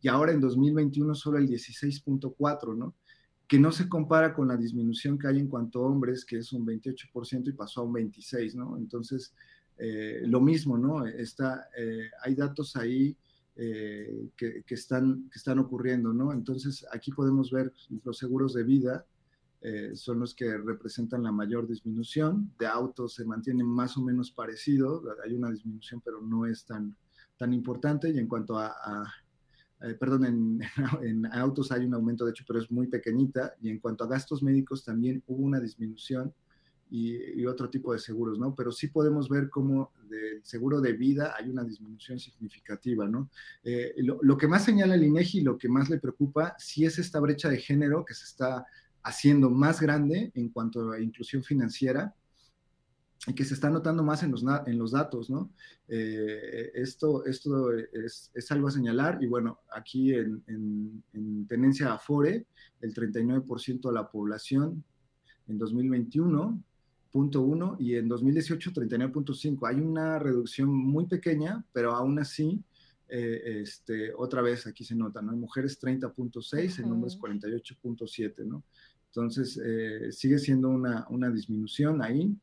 y 0.00 0.08
ahora 0.08 0.32
en 0.32 0.40
2021 0.40 1.14
solo 1.14 1.38
el 1.38 1.48
16.4%, 1.48 2.76
¿no? 2.76 2.94
Que 3.46 3.58
no 3.58 3.70
se 3.72 3.88
compara 3.88 4.34
con 4.34 4.48
la 4.48 4.56
disminución 4.56 5.18
que 5.18 5.28
hay 5.28 5.38
en 5.38 5.48
cuanto 5.48 5.80
a 5.80 5.88
hombres, 5.88 6.24
que 6.24 6.38
es 6.38 6.52
un 6.52 6.66
28% 6.66 7.48
y 7.48 7.52
pasó 7.52 7.82
a 7.82 7.84
un 7.84 7.94
26%, 7.94 8.54
¿no? 8.54 8.76
Entonces, 8.78 9.34
eh, 9.78 10.22
lo 10.26 10.40
mismo, 10.40 10.78
¿no? 10.78 11.06
Está, 11.06 11.68
eh, 11.76 12.10
hay 12.22 12.34
datos 12.34 12.76
ahí 12.76 13.16
eh, 13.56 14.30
que, 14.36 14.62
que, 14.62 14.74
están, 14.74 15.28
que 15.30 15.38
están 15.38 15.58
ocurriendo, 15.58 16.12
¿no? 16.12 16.32
Entonces, 16.32 16.86
aquí 16.92 17.12
podemos 17.12 17.50
ver 17.50 17.72
los 18.04 18.16
seguros 18.18 18.54
de 18.54 18.64
vida, 18.64 19.04
eh, 19.64 19.94
son 19.94 20.18
los 20.18 20.34
que 20.34 20.58
representan 20.58 21.22
la 21.22 21.30
mayor 21.30 21.68
disminución. 21.68 22.52
De 22.58 22.66
autos 22.66 23.14
se 23.14 23.24
mantienen 23.24 23.66
más 23.66 23.96
o 23.96 24.02
menos 24.02 24.32
parecido, 24.32 25.02
hay 25.24 25.34
una 25.34 25.50
disminución, 25.50 26.02
pero 26.04 26.20
no 26.20 26.46
es 26.46 26.64
tan, 26.64 26.96
tan 27.38 27.52
importante. 27.54 28.10
Y 28.10 28.18
en 28.18 28.26
cuanto 28.26 28.58
a, 28.58 28.74
eh, 29.82 29.94
perdón, 29.94 30.60
en, 31.02 31.26
autos 31.26 31.72
hay 31.72 31.84
un 31.84 31.94
aumento, 31.94 32.24
de 32.24 32.30
hecho, 32.30 32.44
pero 32.46 32.60
es 32.60 32.70
muy 32.70 32.86
pequeñita. 32.86 33.54
Y 33.60 33.68
en 33.68 33.78
cuanto 33.78 34.04
a 34.04 34.08
gastos 34.08 34.42
médicos 34.42 34.84
también 34.84 35.22
hubo 35.26 35.42
una 35.42 35.60
disminución 35.60 36.32
y, 36.90 37.44
otro 37.46 37.70
tipo 37.70 37.92
de 37.92 37.98
seguros, 37.98 38.38
¿no? 38.38 38.54
Pero 38.54 38.70
sí 38.70 38.88
podemos 38.88 39.28
ver 39.28 39.48
cómo 39.48 39.92
del 40.08 40.44
seguro 40.44 40.80
de 40.80 40.92
vida 40.92 41.34
hay 41.36 41.48
una 41.48 41.64
disminución 41.64 42.18
significativa, 42.18 43.08
¿no? 43.08 43.30
Eh, 43.64 43.94
lo, 43.98 44.18
lo, 44.22 44.36
que 44.36 44.46
más 44.46 44.64
señala 44.64 44.94
el 44.94 45.04
INEGI 45.04 45.38
y 45.38 45.42
lo 45.42 45.56
que 45.56 45.68
más 45.68 45.88
le 45.88 45.98
preocupa, 45.98 46.54
sí 46.58 46.84
es 46.84 46.98
esta 46.98 47.18
brecha 47.18 47.48
de 47.48 47.58
género 47.58 48.04
que 48.04 48.14
se 48.14 48.24
está 48.24 48.66
haciendo 49.02 49.50
más 49.50 49.80
grande 49.80 50.30
en 50.34 50.50
cuanto 50.50 50.92
a 50.92 51.00
inclusión 51.00 51.42
financiera 51.42 52.14
que 53.36 53.44
se 53.44 53.54
está 53.54 53.70
notando 53.70 54.02
más 54.02 54.24
en 54.24 54.32
los, 54.32 54.44
en 54.66 54.78
los 54.78 54.90
datos, 54.90 55.30
¿no? 55.30 55.52
Eh, 55.86 56.72
esto 56.74 57.24
esto 57.24 57.72
es, 57.72 58.32
es, 58.34 58.50
algo 58.50 58.66
a 58.66 58.72
señalar 58.72 59.22
y 59.22 59.26
bueno, 59.26 59.60
aquí 59.72 60.12
en, 60.12 60.42
en, 60.48 61.46
tenencia 61.46 61.92
Afore, 61.92 62.46
el 62.80 62.92
39% 62.92 63.80
de 63.80 63.92
la 63.92 64.10
población 64.10 64.82
en 65.46 65.56
2021, 65.56 66.64
punto 67.12 67.42
uno, 67.42 67.76
y 67.78 67.94
en 67.94 68.08
2018 68.08 68.72
39.5. 68.72 69.68
Hay 69.68 69.80
una 69.80 70.18
reducción 70.18 70.68
muy 70.74 71.06
pequeña, 71.06 71.64
pero 71.72 71.92
aún 71.92 72.18
así, 72.18 72.60
eh, 73.08 73.60
este, 73.62 74.12
otra 74.16 74.42
vez 74.42 74.66
aquí 74.66 74.84
se 74.84 74.96
nota, 74.96 75.22
¿no? 75.22 75.32
En 75.32 75.38
mujeres 75.38 75.80
30.6, 75.80 76.82
en 76.82 76.90
hombres 76.90 77.16
48.7, 77.20 78.44
¿no? 78.46 78.64
Entonces, 79.10 79.60
eh, 79.64 80.10
sigue 80.10 80.38
siendo 80.38 80.70
una, 80.70 81.06
una, 81.10 81.30
disminución 81.30 82.02
ahí 82.02 82.34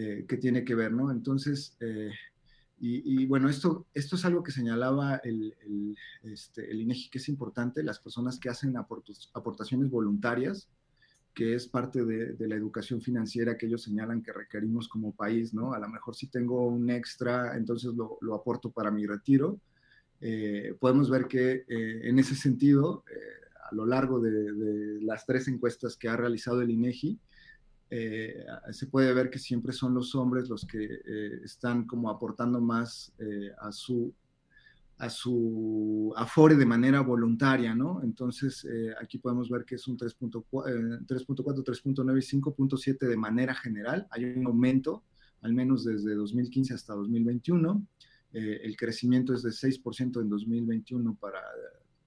eh, 0.00 0.24
que 0.28 0.36
tiene 0.36 0.64
que 0.64 0.76
ver, 0.76 0.92
¿no? 0.92 1.10
Entonces, 1.10 1.76
eh, 1.80 2.12
y, 2.80 3.26
bueno, 3.26 3.48
esto, 3.48 3.88
esto 3.92 4.14
es 4.14 4.24
algo 4.24 4.44
que 4.44 4.52
señalaba 4.52 5.16
el, 5.24 5.52
el, 5.66 5.96
este, 6.22 6.70
el, 6.70 6.80
INEGI 6.82 7.10
que 7.10 7.18
es 7.18 7.28
importante, 7.28 7.82
las 7.82 7.98
personas 7.98 8.38
que 8.38 8.48
hacen 8.48 8.76
aportaciones 8.76 9.90
voluntarias, 9.90 10.68
que 11.34 11.56
es 11.56 11.66
parte 11.66 12.04
de, 12.04 12.34
de, 12.34 12.46
la 12.46 12.54
educación 12.54 13.00
financiera 13.02 13.58
que 13.58 13.66
ellos 13.66 13.82
señalan 13.82 14.22
que 14.22 14.32
requerimos 14.32 14.86
como 14.86 15.16
país, 15.16 15.52
¿no? 15.52 15.72
A 15.72 15.80
lo 15.80 15.88
mejor 15.88 16.14
si 16.14 16.28
tengo 16.28 16.68
un 16.68 16.88
extra, 16.90 17.56
entonces 17.56 17.92
lo, 17.94 18.18
lo 18.20 18.36
aporto 18.36 18.70
para 18.70 18.92
mi 18.92 19.04
retiro. 19.04 19.60
podemos 20.78 21.10
ver 21.10 21.26
que 21.26 21.64
en 21.68 22.20
ese 22.20 22.36
sentido 22.36 23.02
a 23.68 23.74
lo 23.74 23.86
largo 23.86 24.20
de, 24.20 25.00
las 25.02 25.26
tres 25.26 25.48
encuestas 25.48 25.96
que 25.96 26.08
ha 26.08 26.16
realizado 26.16 26.62
el 26.62 26.70
INEGI, 26.70 27.18
eh, 27.90 28.44
se 28.72 28.86
puede 28.86 29.12
ver 29.12 29.30
que 29.30 29.38
siempre 29.38 29.72
son 29.72 29.94
los 29.94 30.14
hombres 30.14 30.48
los 30.48 30.64
que 30.64 30.84
eh, 30.84 31.40
están 31.44 31.86
como 31.86 32.10
aportando 32.10 32.60
más 32.60 33.12
eh, 33.18 33.50
a 33.60 33.72
su 33.72 34.14
a 34.98 35.08
su 35.10 36.12
afore 36.16 36.56
de 36.56 36.66
manera 36.66 37.02
voluntaria, 37.02 37.72
¿no? 37.72 38.02
Entonces, 38.02 38.66
aquí 39.00 39.18
podemos 39.18 39.48
ver 39.48 39.64
que 39.64 39.76
es 39.76 39.86
un 39.86 39.96
3.4, 39.96 40.42
3.9 40.50 42.18
y 42.18 42.40
5.7 42.40 43.06
de 43.06 43.16
manera 43.16 43.54
general. 43.54 44.08
Hay 44.10 44.24
un 44.24 44.44
aumento, 44.46 45.04
al 45.42 45.54
menos 45.54 45.84
desde 45.84 46.16
2015 46.16 46.74
hasta 46.74 46.94
2021. 46.94 47.86
el 48.32 48.76
crecimiento 48.76 49.32
es 49.34 49.44
de 49.44 49.50
6% 49.50 50.20
en 50.20 50.28
2021 50.28 51.14
para 51.14 51.42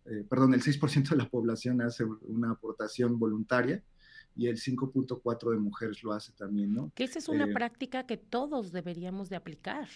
eh, 0.06 0.26
perdón, 0.28 0.54
el 0.54 0.62
6% 0.62 1.10
de 1.10 1.16
la 1.16 1.30
población 1.30 1.82
hace 1.82 2.04
una 2.24 2.52
aportación 2.52 3.20
voluntaria 3.20 3.84
y 4.36 4.48
el 4.48 4.58
5.4% 4.58 5.52
de 5.52 5.58
mujeres 5.58 6.04
lo 6.04 6.14
hace 6.14 6.32
también, 6.34 6.74
¿no? 6.74 6.92
Que 6.96 7.04
esa 7.04 7.20
es 7.20 7.28
una 7.28 7.46
eh, 7.46 7.54
práctica 7.54 8.06
que 8.06 8.18
todos 8.18 8.72
deberíamos 8.72 9.30
de 9.30 9.36
aplicar. 9.36 9.88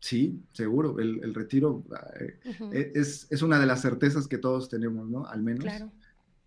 Sí, 0.00 0.42
seguro, 0.52 0.98
el, 0.98 1.22
el 1.22 1.32
retiro 1.32 1.84
eh, 2.72 2.92
es, 2.94 3.30
es, 3.30 3.42
una 3.42 3.60
de 3.60 3.66
las 3.66 3.82
certezas 3.82 4.26
que 4.26 4.36
todos 4.36 4.68
tenemos, 4.68 5.08
¿no? 5.08 5.26
Al 5.26 5.42
menos. 5.42 5.62
Claro. 5.62 5.92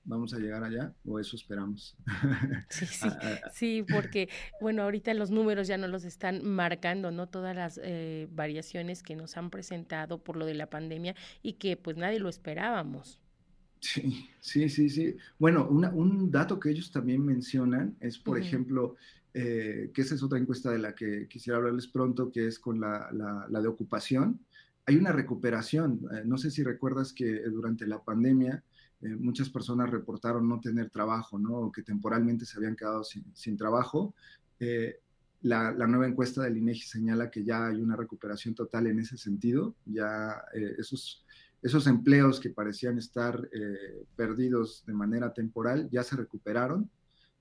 vamos 0.03 0.33
a 0.33 0.39
llegar 0.39 0.63
allá 0.63 0.93
o 1.05 1.19
eso 1.19 1.35
esperamos. 1.35 1.95
Sí, 2.69 2.85
sí, 2.85 3.07
sí, 3.53 3.85
porque 3.89 4.27
bueno, 4.59 4.83
ahorita 4.83 5.13
los 5.13 5.31
números 5.31 5.67
ya 5.67 5.77
no 5.77 5.87
los 5.87 6.03
están 6.03 6.45
marcando, 6.45 7.11
¿no? 7.11 7.27
Todas 7.27 7.55
las 7.55 7.79
eh, 7.81 8.27
variaciones 8.31 9.03
que 9.03 9.15
nos 9.15 9.37
han 9.37 9.49
presentado 9.49 10.21
por 10.21 10.35
lo 10.35 10.45
de 10.45 10.55
la 10.55 10.69
pandemia 10.69 11.15
y 11.41 11.53
que 11.53 11.77
pues 11.77 11.95
nadie 11.95 12.19
lo 12.19 12.27
esperábamos. 12.27 13.21
Sí, 13.79 14.29
sí, 14.39 14.70
sí, 14.70 14.89
sí. 14.89 15.15
Bueno, 15.38 15.67
un 15.67 16.32
dato 16.32 16.60
que 16.60 16.72
ellos 16.72 16.91
también 16.91 17.24
mencionan 17.24 17.96
es, 18.00 18.17
por 18.17 18.39
ejemplo, 18.39 18.96
eh, 19.38 19.91
que 19.94 20.01
esa 20.01 20.15
es 20.15 20.24
otra 20.24 20.39
encuesta 20.39 20.72
de 20.72 20.79
la 20.79 20.96
que 20.96 21.27
quisiera 21.27 21.58
hablarles 21.58 21.88
pronto, 21.88 22.32
que 22.32 22.48
es 22.48 22.58
con 22.58 22.79
la, 22.79 23.10
la, 23.12 23.62
de 23.62 23.67
ocupación. 23.67 24.39
Hay 24.86 24.96
una 24.96 25.12
recuperación. 25.12 26.08
Eh, 26.13 26.22
no 26.24 26.38
sé 26.38 26.50
si 26.50 26.63
recuerdas 26.63 27.12
que 27.12 27.41
durante 27.41 27.86
la 27.86 28.01
pandemia 28.01 28.63
eh, 29.01 29.10
muchas 29.10 29.50
personas 29.50 29.89
reportaron 29.89 30.48
no 30.48 30.62
tener 30.62 30.89
trabajo, 30.89 31.38
¿no? 31.38 31.53
O 31.58 31.72
que 31.72 31.84
temporalmente 31.84 32.46
se 32.46 32.58
habían 32.58 32.77
quedado 32.77 33.03
sin, 33.03 33.25
sin 33.36 33.58
trabajo. 33.58 34.15
La, 35.41 35.74
la, 35.74 35.86
nueva 35.86 36.08
encuesta 36.08 36.41
del 36.41 36.58
INEGI 36.58 36.88
señala 36.88 37.29
que 37.29 37.44
ya 37.44 37.67
hay 37.67 37.82
una 37.82 37.98
recuperación 37.98 38.55
total 38.55 38.88
en 38.88 39.00
ese 39.00 39.17
sentido. 39.17 39.75
Ya 39.86 40.41
esos, 40.77 41.25
esos 41.65 41.88
empleos 41.88 42.39
que 42.39 42.50
parecían 42.51 42.98
estar 42.98 43.50
perdidos 44.15 44.84
de 44.86 44.93
manera 44.93 45.34
temporal 45.34 45.89
ya 45.91 46.03
se 46.03 46.15
recuperaron 46.15 46.89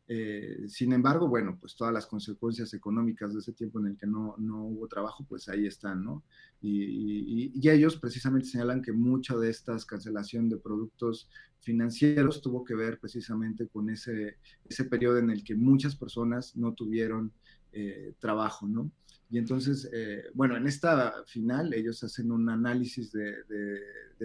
eh, 0.07 0.65
sin 0.69 0.93
embargo, 0.93 1.29
bueno, 1.29 1.57
pues 1.59 1.75
todas 1.77 1.93
las 1.93 2.07
consecuencias 2.07 2.75
económicas 2.75 3.33
de 3.33 3.41
ese 3.41 3.55
tiempo 3.55 3.81
en 3.81 3.87
el 3.87 3.97
que 3.97 4.07
no, 4.07 4.35
no 4.39 4.65
hubo 4.65 4.87
trabajo, 4.87 5.25
pues 5.27 5.49
ahí 5.49 5.67
están, 5.67 6.05
¿no? 6.05 6.25
Y, 6.61 7.51
y, 7.55 7.69
ellos 7.71 7.97
precisamente 7.97 8.49
señalan 8.49 8.83
que 8.83 8.93
mucha 8.93 9.37
de 9.37 9.49
estas 9.51 9.87
cancelación 9.87 10.49
de 10.49 10.59
productos 10.59 11.31
financieros 11.61 12.43
tuvo 12.43 12.65
que 12.65 12.75
ver 12.75 12.99
precisamente 13.01 13.67
con 13.69 13.89
ese, 13.89 14.37
ese 14.69 14.85
periodo 14.85 15.19
en 15.19 15.31
el 15.31 15.43
que 15.43 15.55
muchas 15.55 15.97
personas 15.97 16.55
no 16.57 16.75
tuvieron 16.75 17.33
eh, 17.73 18.15
trabajo, 18.19 18.67
¿no? 18.69 18.91
Y 19.31 19.39
entonces, 19.39 19.89
eh, 19.93 20.25
bueno, 20.35 20.57
en 20.57 20.67
esta 20.67 21.25
final 21.27 21.73
ellos 21.75 22.03
hacen 22.05 22.31
un 22.31 22.49
análisis 22.49 23.11
de, 23.13 23.35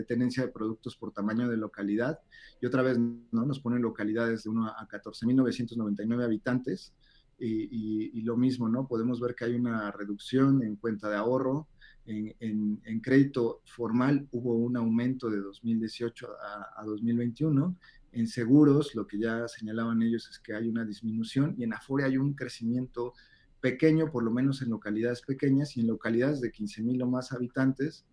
tenencia 0.07 0.45
de 0.45 0.51
productos 0.51 0.95
por 0.95 1.11
tamaño 1.11 1.49
de 1.49 1.57
localidad 1.57 2.19
y 2.61 2.65
otra 2.65 2.81
vez 2.83 2.97
¿no? 2.97 3.45
nos 3.45 3.59
ponen 3.59 3.81
localidades 3.81 4.43
de 4.43 4.49
1 4.49 4.67
a 4.67 4.87
14.999 4.87 6.23
habitantes 6.23 6.93
y, 7.37 8.21
lo 8.21 8.37
mismo, 8.37 8.69
¿no? 8.69 8.87
Podemos 8.87 9.19
ver 9.19 9.33
que 9.33 9.45
hay 9.45 9.55
una 9.55 9.91
reducción 9.91 10.61
en 10.63 10.75
cuenta 10.75 11.09
de 11.09 11.15
ahorro, 11.15 11.67
en, 12.05 13.01
crédito 13.01 13.61
formal 13.65 14.27
hubo 14.31 14.55
un 14.55 14.75
aumento 14.77 15.29
de 15.29 15.39
2018 15.39 16.27
a, 16.27 16.81
a 16.81 16.83
2021 16.85 17.75
en 18.11 18.27
seguros, 18.27 18.95
lo 18.95 19.05
que 19.05 19.19
ya 19.19 19.47
señalaban 19.47 20.01
ellos 20.01 20.27
es 20.29 20.39
que 20.39 20.53
hay 20.53 20.67
una 20.67 20.83
disminución 20.83 21.55
y 21.57 21.63
en 21.63 21.73
Afore 21.73 22.05
hay 22.05 22.17
un 22.17 22.33
crecimiento 22.33 23.13
pequeño, 23.61 24.11
por 24.11 24.23
lo 24.23 24.31
menos 24.31 24.61
en 24.61 24.69
localidades 24.69 25.21
pequeñas 25.21 25.75
y 25.75 25.81
en 25.81 25.87
localidades 25.87 26.41
de 26.41 26.51
15 26.51 26.81
mil 26.83 27.01
o 27.01 27.07
más 27.07 27.31
habitantes. 27.31 28.05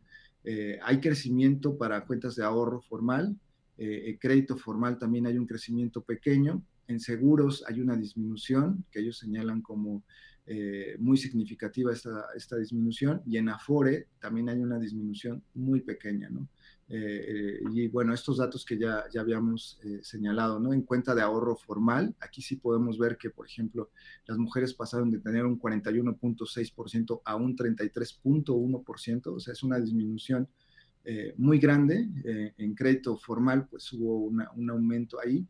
Eh, 0.44 0.78
hay 0.82 1.00
crecimiento 1.00 1.76
para 1.76 2.04
cuentas 2.04 2.36
de 2.36 2.44
ahorro 2.44 2.80
formal, 2.80 3.36
eh, 3.78 4.16
crédito 4.20 4.56
formal 4.56 4.98
también 4.98 5.26
hay 5.26 5.38
un 5.38 5.46
crecimiento 5.46 6.02
pequeño, 6.02 6.62
en 6.88 7.00
seguros 7.00 7.64
hay 7.66 7.80
una 7.80 7.96
disminución 7.96 8.84
que 8.90 9.00
ellos 9.00 9.18
señalan 9.18 9.60
como 9.60 10.04
eh, 10.48 10.94
muy 11.00 11.16
significativa 11.16 11.92
esta, 11.92 12.26
esta, 12.36 12.56
disminución 12.56 13.20
y 13.26 13.36
en 13.36 13.48
Afore 13.48 14.06
también 14.20 14.48
hay 14.48 14.60
una 14.60 14.78
disminución 14.78 15.42
muy 15.54 15.80
pequeña, 15.80 16.30
¿no? 16.30 16.46
Eh, 16.88 17.58
y 17.72 17.88
bueno, 17.88 18.14
estos 18.14 18.38
datos 18.38 18.64
que 18.64 18.78
ya, 18.78 19.06
ya 19.12 19.22
habíamos 19.22 19.80
eh, 19.82 19.98
señalado, 20.04 20.60
¿no? 20.60 20.72
En 20.72 20.82
cuenta 20.82 21.16
de 21.16 21.22
ahorro 21.22 21.56
formal, 21.56 22.14
aquí 22.20 22.42
sí 22.42 22.54
podemos 22.54 22.96
ver 22.96 23.16
que, 23.16 23.30
por 23.30 23.44
ejemplo, 23.44 23.90
las 24.26 24.38
mujeres 24.38 24.72
pasaron 24.72 25.10
de 25.10 25.18
tener 25.18 25.44
un 25.44 25.58
41.6% 25.58 27.22
a 27.24 27.34
un 27.34 27.56
33.1%, 27.56 29.26
o 29.26 29.40
sea, 29.40 29.52
es 29.52 29.62
una 29.64 29.80
disminución 29.80 30.48
muy 31.36 31.60
grande. 31.60 32.08
en 32.58 32.74
crédito 32.74 33.16
formal, 33.16 33.68
pues 33.68 33.92
hubo 33.92 34.24
un 34.26 34.70
aumento 34.70 35.20
ahí 35.20 35.46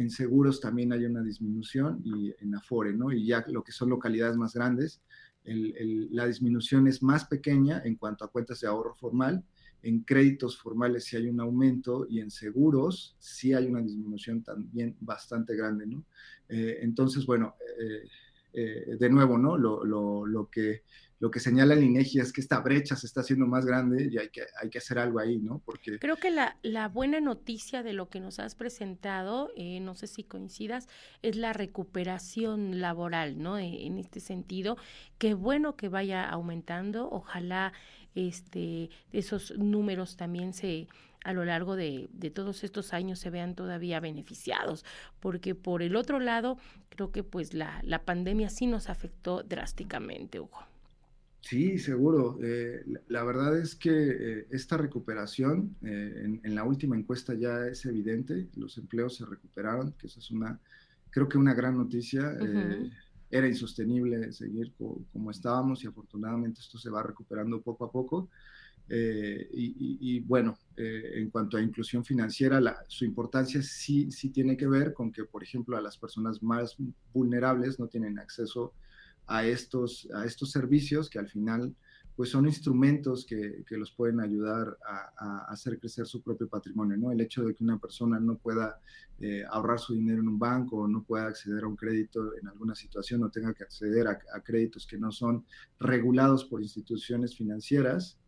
en 0.00 0.10
seguros 0.10 0.60
también 0.60 0.92
hay 0.92 1.04
una 1.04 1.22
disminución 1.22 2.00
y 2.04 2.32
en 2.40 2.54
Afore, 2.54 2.94
¿no? 2.94 3.12
Y 3.12 3.26
ya 3.26 3.44
lo 3.48 3.62
que 3.62 3.72
son 3.72 3.90
localidades 3.90 4.36
más 4.36 4.54
grandes, 4.54 5.02
la 5.44 6.26
disminución 6.26 6.86
es 6.86 7.02
más 7.02 7.26
pequeña 7.26 7.82
en 7.84 7.96
cuanto 7.96 8.24
a 8.24 8.30
cuentas 8.30 8.60
de 8.60 8.68
ahorro 8.68 8.94
formal. 8.94 9.44
En 9.82 10.00
créditos 10.00 10.58
formales 10.58 11.04
sí 11.04 11.16
hay 11.16 11.28
un 11.28 11.40
aumento 11.40 12.06
y 12.08 12.20
en 12.20 12.30
seguros 12.30 13.16
sí 13.18 13.52
hay 13.52 13.66
una 13.66 13.82
disminución 13.82 14.42
también 14.42 14.96
bastante 15.00 15.54
grande, 15.54 15.86
¿no? 15.86 16.04
Eh, 16.48 16.78
entonces, 16.82 17.24
bueno, 17.26 17.54
eh, 17.78 18.08
eh, 18.52 18.96
de 18.98 19.10
nuevo, 19.10 19.38
¿no? 19.38 19.56
Lo, 19.56 19.84
lo, 19.84 20.26
lo 20.26 20.48
que 20.48 20.82
lo 21.20 21.30
que 21.30 21.38
señala 21.38 21.74
el 21.74 21.84
INEGI 21.84 22.20
es 22.20 22.32
que 22.32 22.40
esta 22.40 22.60
brecha 22.60 22.96
se 22.96 23.06
está 23.06 23.20
haciendo 23.20 23.46
más 23.46 23.66
grande 23.66 24.08
y 24.10 24.16
hay 24.16 24.30
que, 24.30 24.42
hay 24.60 24.70
que 24.70 24.78
hacer 24.78 24.98
algo 24.98 25.18
ahí, 25.20 25.38
¿no? 25.38 25.60
Porque... 25.66 25.98
Creo 25.98 26.16
que 26.16 26.30
la, 26.30 26.56
la 26.62 26.88
buena 26.88 27.20
noticia 27.20 27.82
de 27.82 27.92
lo 27.92 28.08
que 28.08 28.20
nos 28.20 28.38
has 28.38 28.54
presentado, 28.54 29.52
eh, 29.54 29.80
no 29.80 29.94
sé 29.94 30.06
si 30.06 30.24
coincidas, 30.24 30.88
es 31.20 31.36
la 31.36 31.52
recuperación 31.52 32.80
laboral, 32.80 33.38
¿no? 33.38 33.58
E, 33.58 33.84
en 33.86 33.98
este 33.98 34.18
sentido, 34.18 34.78
qué 35.18 35.34
bueno 35.34 35.76
que 35.76 35.90
vaya 35.90 36.26
aumentando, 36.26 37.10
ojalá 37.10 37.74
este, 38.14 38.88
esos 39.12 39.56
números 39.58 40.16
también 40.16 40.54
se 40.54 40.88
a 41.24 41.32
lo 41.32 41.44
largo 41.44 41.76
de, 41.76 42.08
de, 42.12 42.30
todos 42.30 42.64
estos 42.64 42.92
años 42.92 43.18
se 43.18 43.30
vean 43.30 43.54
todavía 43.54 44.00
beneficiados, 44.00 44.84
porque 45.20 45.54
por 45.54 45.82
el 45.82 45.96
otro 45.96 46.18
lado, 46.20 46.58
creo 46.88 47.12
que 47.12 47.22
pues 47.22 47.54
la, 47.54 47.80
la 47.84 48.04
pandemia 48.04 48.48
sí 48.48 48.66
nos 48.66 48.88
afectó 48.88 49.42
drásticamente, 49.42 50.40
Hugo. 50.40 50.70
Sí, 51.40 51.78
seguro. 51.78 52.38
Eh, 52.42 52.84
la, 53.08 53.24
verdad 53.24 53.58
es 53.58 53.74
que 53.74 53.90
eh, 53.90 54.46
esta 54.50 54.76
recuperación, 54.76 55.74
eh, 55.82 56.38
en, 56.42 56.54
la 56.54 56.64
última 56.64 56.96
encuesta 56.96 57.34
ya 57.34 57.66
es 57.66 57.86
evidente, 57.86 58.48
los 58.56 58.76
empleos 58.76 59.16
se 59.16 59.24
recuperaron, 59.24 59.92
que 59.92 60.06
eso 60.06 60.20
es 60.20 60.30
una, 60.30 60.60
creo 61.10 61.28
que 61.28 61.38
una 61.38 61.54
gran 61.54 61.76
noticia. 61.76 62.36
era 63.32 63.46
insostenible 63.46 64.32
seguir 64.32 64.72
como 64.76 65.30
estábamos 65.30 65.84
y 65.84 65.86
afortunadamente 65.86 66.60
esto 66.60 66.78
se 66.78 66.90
va 66.90 67.02
recuperando 67.02 67.60
poco 67.62 67.84
a 67.84 67.92
poco. 67.92 68.28
Y, 68.92 70.20
bueno, 70.20 70.58
en 70.76 71.30
cuanto 71.30 71.56
a 71.56 71.62
inclusión 71.62 72.04
financiera, 72.04 72.60
su 72.88 73.04
importancia 73.04 73.62
sí, 73.62 74.10
sí 74.10 74.30
tiene 74.30 74.56
que 74.56 74.66
ver 74.66 74.92
con 74.92 75.12
que, 75.12 75.24
por 75.24 75.42
ejemplo, 75.42 75.76
a 75.76 75.80
las 75.80 75.96
personas 75.96 76.42
más 76.42 76.76
vulnerables 77.12 77.78
no 77.78 77.86
tienen 77.86 78.18
acceso 78.18 78.74
a 79.26 79.46
estos, 79.46 80.08
a 80.12 80.24
estos 80.24 80.50
servicios 80.50 81.08
que 81.08 81.20
al 81.20 81.28
final 81.28 81.74
pues 82.20 82.28
son 82.28 82.46
instrumentos 82.46 83.24
que, 83.24 83.64
que 83.66 83.78
los 83.78 83.92
pueden 83.92 84.20
ayudar 84.20 84.76
a, 84.86 85.46
hacer 85.48 85.78
crecer 85.78 86.06
su 86.06 86.20
propio 86.20 86.48
patrimonio, 86.48 86.98
¿no? 86.98 87.10
El 87.10 87.20
hecho 87.22 87.42
de 87.44 87.54
que 87.54 87.64
una 87.64 87.78
persona 87.78 88.20
no 88.20 88.36
pueda 88.36 88.78
eh, 89.20 89.42
ahorrar 89.48 89.78
su 89.78 89.94
dinero 89.94 90.20
en 90.20 90.28
un 90.28 90.38
banco 90.38 90.80
o 90.80 90.86
no 90.86 91.02
pueda 91.02 91.28
acceder 91.28 91.64
a 91.64 91.66
un 91.66 91.76
crédito 91.76 92.36
en 92.36 92.48
alguna 92.48 92.74
situación 92.74 93.22
o 93.22 93.30
tenga 93.30 93.54
que 93.54 93.62
acceder 93.62 94.06
a, 94.06 94.18
a 94.34 94.40
créditos 94.42 94.86
que 94.86 94.98
no 94.98 95.10
son 95.12 95.46
regulados 95.78 96.44
por 96.44 96.60
instituciones 96.60 97.34
financieras, 97.34 98.18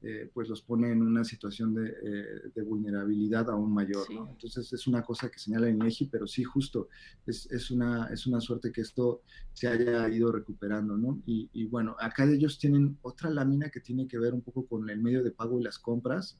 eh, 0.00 0.30
pues 0.32 0.48
los 0.48 0.62
pone 0.62 0.92
en 0.92 1.02
una 1.02 1.24
situación 1.24 1.74
de, 1.74 1.88
eh, 1.88 2.62
vulnerabilidad 2.62 3.50
aún 3.50 3.74
mayor. 3.74 4.06
Entonces 4.08 4.72
es 4.72 4.86
una 4.86 5.02
cosa 5.02 5.28
que 5.28 5.40
señala 5.40 5.68
el 5.68 5.74
INEGI, 5.74 6.06
pero 6.06 6.28
sí, 6.28 6.44
justo, 6.44 6.88
es, 7.26 7.72
una, 7.72 8.06
es 8.06 8.24
una 8.28 8.40
suerte 8.40 8.70
que 8.70 8.82
esto 8.82 9.22
se 9.52 9.66
haya 9.66 10.08
ido 10.08 10.30
recuperando. 10.30 10.96
¿no? 10.96 11.20
Y, 11.26 11.66
bueno, 11.66 11.96
acá 11.98 12.30
ellos 12.30 12.60
tienen 12.60 12.96
otra 13.02 13.28
lámina 13.28 13.70
que 13.70 13.80
tiene 13.80 14.06
que 14.06 14.18
ver 14.18 14.34
un 14.34 14.42
poco 14.42 14.66
con 14.66 14.88
el 14.88 15.02
medio 15.02 15.24
de 15.24 15.32
pago 15.32 15.58
y 15.58 15.64
las 15.64 15.80
compras. 15.80 16.38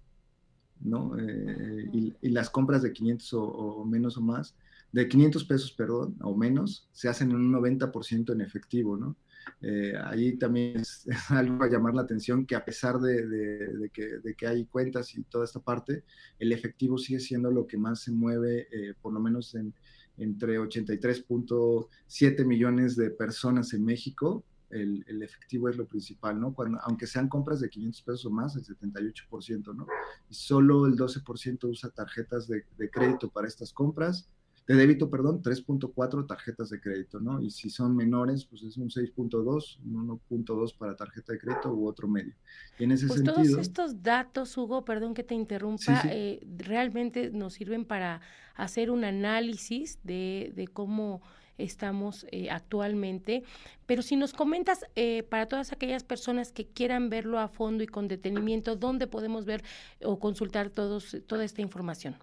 ¿No? 0.81 1.17
Eh, 1.17 1.89
y, 1.93 2.29
las 2.29 2.49
compras 2.49 2.81
de 2.81 2.93
500 2.93 3.33
o, 3.33 3.85
menos 3.85 4.17
o 4.17 4.21
más, 4.21 4.55
de 4.91 5.07
500 5.07 5.43
pesos, 5.45 5.71
perdón, 5.71 6.15
o 6.21 6.35
menos, 6.35 6.87
se 6.91 7.09
hacen 7.09 7.31
en 7.31 7.37
un 7.37 7.53
90% 7.53 8.33
en 8.33 8.41
efectivo, 8.41 8.97
¿no? 8.97 9.15
Eh, 9.61 9.93
ahí 10.05 10.37
también 10.37 10.77
es, 10.81 11.07
algo 11.29 11.63
a 11.63 11.69
llamar 11.69 11.93
la 11.93 12.01
atención 12.01 12.45
que 12.45 12.55
a 12.55 12.65
pesar 12.65 12.99
de, 12.99 13.89
que, 13.91 14.47
hay 14.47 14.65
cuentas 14.65 15.15
y 15.15 15.23
toda 15.23 15.45
esta 15.45 15.59
parte, 15.59 16.03
el 16.39 16.51
efectivo 16.51 16.97
sigue 16.97 17.19
siendo 17.19 17.51
lo 17.51 17.65
que 17.67 17.77
más 17.77 18.01
se 18.01 18.11
mueve, 18.11 18.67
eh, 18.71 18.93
por 19.01 19.13
lo 19.13 19.19
menos 19.19 19.55
en, 19.55 19.73
entre 20.17 20.59
83.7 20.59 22.45
millones 22.45 22.95
de 22.95 23.09
personas 23.09 23.73
en 23.73 23.85
México 23.85 24.43
el, 24.69 25.21
efectivo 25.21 25.69
es 25.69 25.77
lo 25.77 25.85
principal, 25.85 26.39
¿no? 26.39 26.53
Cuando, 26.53 26.79
aunque 26.83 27.07
sean 27.07 27.29
compras 27.29 27.59
de 27.59 27.69
500 27.69 28.01
pesos 28.01 28.25
o 28.25 28.29
más, 28.29 28.55
el 28.55 28.65
78%, 28.65 29.75
¿no? 29.75 29.87
Y 30.29 30.33
solo 30.33 30.85
el 30.85 30.95
12% 30.95 31.69
usa 31.69 31.89
tarjetas 31.89 32.47
de, 32.47 32.65
crédito 32.91 33.29
para 33.29 33.47
estas 33.47 33.73
compras 33.73 34.29
de 34.67 34.75
débito, 34.75 35.09
perdón, 35.09 35.41
3.4 35.41 36.27
tarjetas 36.27 36.69
de 36.69 36.81
crédito, 36.81 37.21
¿no? 37.21 37.41
Y 37.41 37.51
si 37.51 37.69
son 37.69 37.95
menores, 37.95 38.45
pues 38.45 38.63
es 38.63 38.75
un 38.75 38.89
6.2, 38.89 39.79
un 39.85 40.19
1.2 40.29 40.77
para 40.77 40.93
tarjeta 40.93 41.31
de 41.31 41.39
crédito 41.39 41.73
u 41.73 41.87
otro 41.87 42.09
medio. 42.09 42.33
Y 42.77 42.83
en 42.83 42.91
ese 42.91 43.07
pues 43.07 43.21
sentido... 43.21 43.35
todos 43.35 43.57
estos 43.59 44.03
datos, 44.03 44.57
Hugo, 44.57 44.83
perdón 44.83 45.13
que 45.13 45.23
te 45.23 45.35
interrumpa, 45.35 46.03
Eh, 46.11 46.45
realmente 46.57 47.31
nos 47.31 47.53
sirven 47.53 47.85
para 47.85 48.19
hacer 48.55 48.91
un 48.91 49.05
análisis 49.05 49.99
de, 50.03 50.51
de 50.53 50.67
cómo 50.67 51.21
estamos 51.57 52.25
eh, 52.31 52.49
actualmente. 52.49 53.43
Pero 53.85 54.01
si 54.01 54.15
nos 54.15 54.33
comentas 54.33 54.85
eh, 54.95 55.23
para 55.23 55.47
todas 55.47 55.71
aquellas 55.71 56.03
personas 56.03 56.51
que 56.51 56.67
quieran 56.67 57.09
verlo 57.09 57.39
a 57.39 57.47
fondo 57.47 57.83
y 57.83 57.87
con 57.87 58.07
detenimiento, 58.07 58.75
¿dónde 58.75 59.07
podemos 59.07 59.45
ver 59.45 59.63
o 60.03 60.19
consultar 60.19 60.69
todos, 60.69 61.17
toda 61.27 61.43
esta 61.43 61.61
información? 61.61 62.15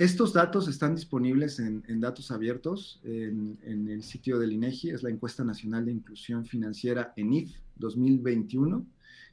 Estos 0.00 0.32
datos 0.32 0.66
están 0.66 0.94
disponibles 0.94 1.58
en, 1.58 2.00
datos 2.00 2.30
abiertos 2.30 3.02
en, 3.04 3.58
el 3.62 4.02
sitio 4.02 4.38
del 4.38 4.52
INEGI, 4.52 4.88
es 4.92 5.02
la 5.02 5.10
encuesta 5.10 5.44
nacional 5.44 5.84
de 5.84 5.92
inclusión 5.92 6.46
financiera 6.46 7.12
ENIF 7.16 7.54
2021. 7.76 8.86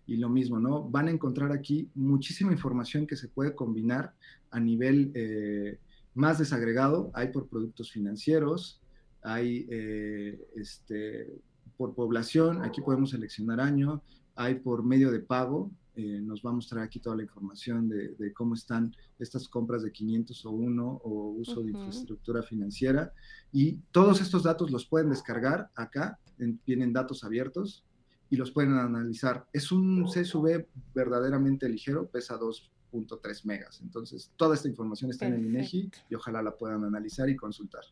Y 0.07 0.17
lo 0.17 0.27
mismo, 0.29 0.59
¿no? 0.59 0.83
Van 0.83 1.07
a 1.07 1.11
encontrar 1.11 1.53
aquí 1.53 1.89
muchísima 1.95 2.51
información 2.51 3.07
que 3.07 3.15
se 3.15 3.29
puede 3.29 3.55
combinar 3.55 4.13
a 4.51 4.59
nivel 4.59 5.11
eh, 5.15 5.79
más 6.13 6.37
desagregado. 6.37 7.11
Hay 7.13 7.29
por 7.29 7.47
productos 7.47 7.91
financieros, 7.91 8.81
hay 9.27 9.67
eh, 9.69 10.47
este, 10.55 11.41
por 11.75 11.93
población, 11.93 12.63
aquí 12.63 12.81
podemos 12.81 13.09
seleccionar 13.09 13.59
año, 13.59 14.01
hay 14.35 14.55
por 14.55 14.83
medio 14.83 15.11
de 15.11 15.19
pago, 15.19 15.69
eh, 15.95 16.21
nos 16.21 16.41
va 16.41 16.51
a 16.51 16.53
mostrar 16.53 16.83
aquí 16.83 16.99
toda 16.99 17.15
la 17.15 17.23
información 17.23 17.89
de, 17.89 18.33
cómo 18.33 18.53
están 18.53 18.95
estas 19.19 19.49
compras 19.49 19.83
de 19.83 19.91
500 19.91 20.45
o 20.45 20.51
1 20.51 21.01
o 21.03 21.29
uso 21.31 21.61
de 21.61 21.71
infraestructura 21.71 22.43
financiera. 22.43 23.11
Y 23.51 23.79
todos 23.91 24.21
estos 24.21 24.43
datos 24.43 24.71
los 24.71 24.85
pueden 24.85 25.09
descargar 25.09 25.71
acá, 25.75 26.19
tienen 26.65 26.93
datos 26.93 27.23
abiertos 27.23 27.83
y 28.29 28.37
los 28.37 28.51
pueden 28.51 28.73
analizar. 28.73 29.47
Es 29.51 29.71
un 29.71 30.05
CSV 30.05 30.67
verdaderamente 30.93 31.67
ligero, 31.67 32.07
pesa 32.07 32.39
2.3 32.39 33.45
megas. 33.45 33.81
Entonces, 33.81 34.31
toda 34.37 34.53
esta 34.53 34.67
información 34.67 35.09
está 35.09 35.25
en 35.25 35.33
el 35.33 35.45
INEGI 35.47 35.89
y 36.11 36.15
ojalá 36.15 36.43
la 36.43 36.55
puedan 36.55 36.83
analizar 36.83 37.27
y 37.27 37.35
consultar. 37.35 37.83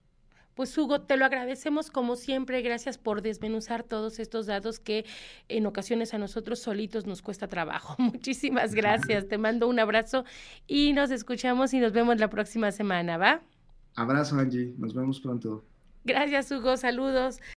Pues 0.55 0.77
Hugo, 0.77 1.01
te 1.01 1.17
lo 1.17 1.25
agradecemos 1.25 1.91
como 1.91 2.15
siempre, 2.15 2.61
gracias 2.61 2.97
por 2.97 3.21
desmenuzar 3.21 3.83
todos 3.83 4.19
estos 4.19 4.45
datos 4.45 4.79
que 4.79 5.05
en 5.49 5.65
ocasiones 5.65 6.13
a 6.13 6.17
nosotros 6.17 6.59
solitos 6.59 7.05
nos 7.05 7.21
cuesta 7.21 7.47
trabajo. 7.47 7.95
Muchísimas 8.01 8.73
gracias, 8.73 9.27
te 9.27 9.37
mando 9.37 9.67
un 9.67 9.79
abrazo 9.79 10.23
y 10.65 10.93
nos 10.93 11.11
escuchamos 11.11 11.73
y 11.73 11.79
nos 11.79 11.91
vemos 11.91 12.19
la 12.19 12.29
próxima 12.29 12.71
semana, 12.71 13.17
¿va? 13.17 13.41
Abrazo 13.95 14.39
Angie, 14.39 14.73
nos 14.77 14.93
vemos 14.93 15.19
pronto. 15.19 15.65
Gracias 16.05 16.49
Hugo, 16.51 16.77
saludos. 16.77 17.39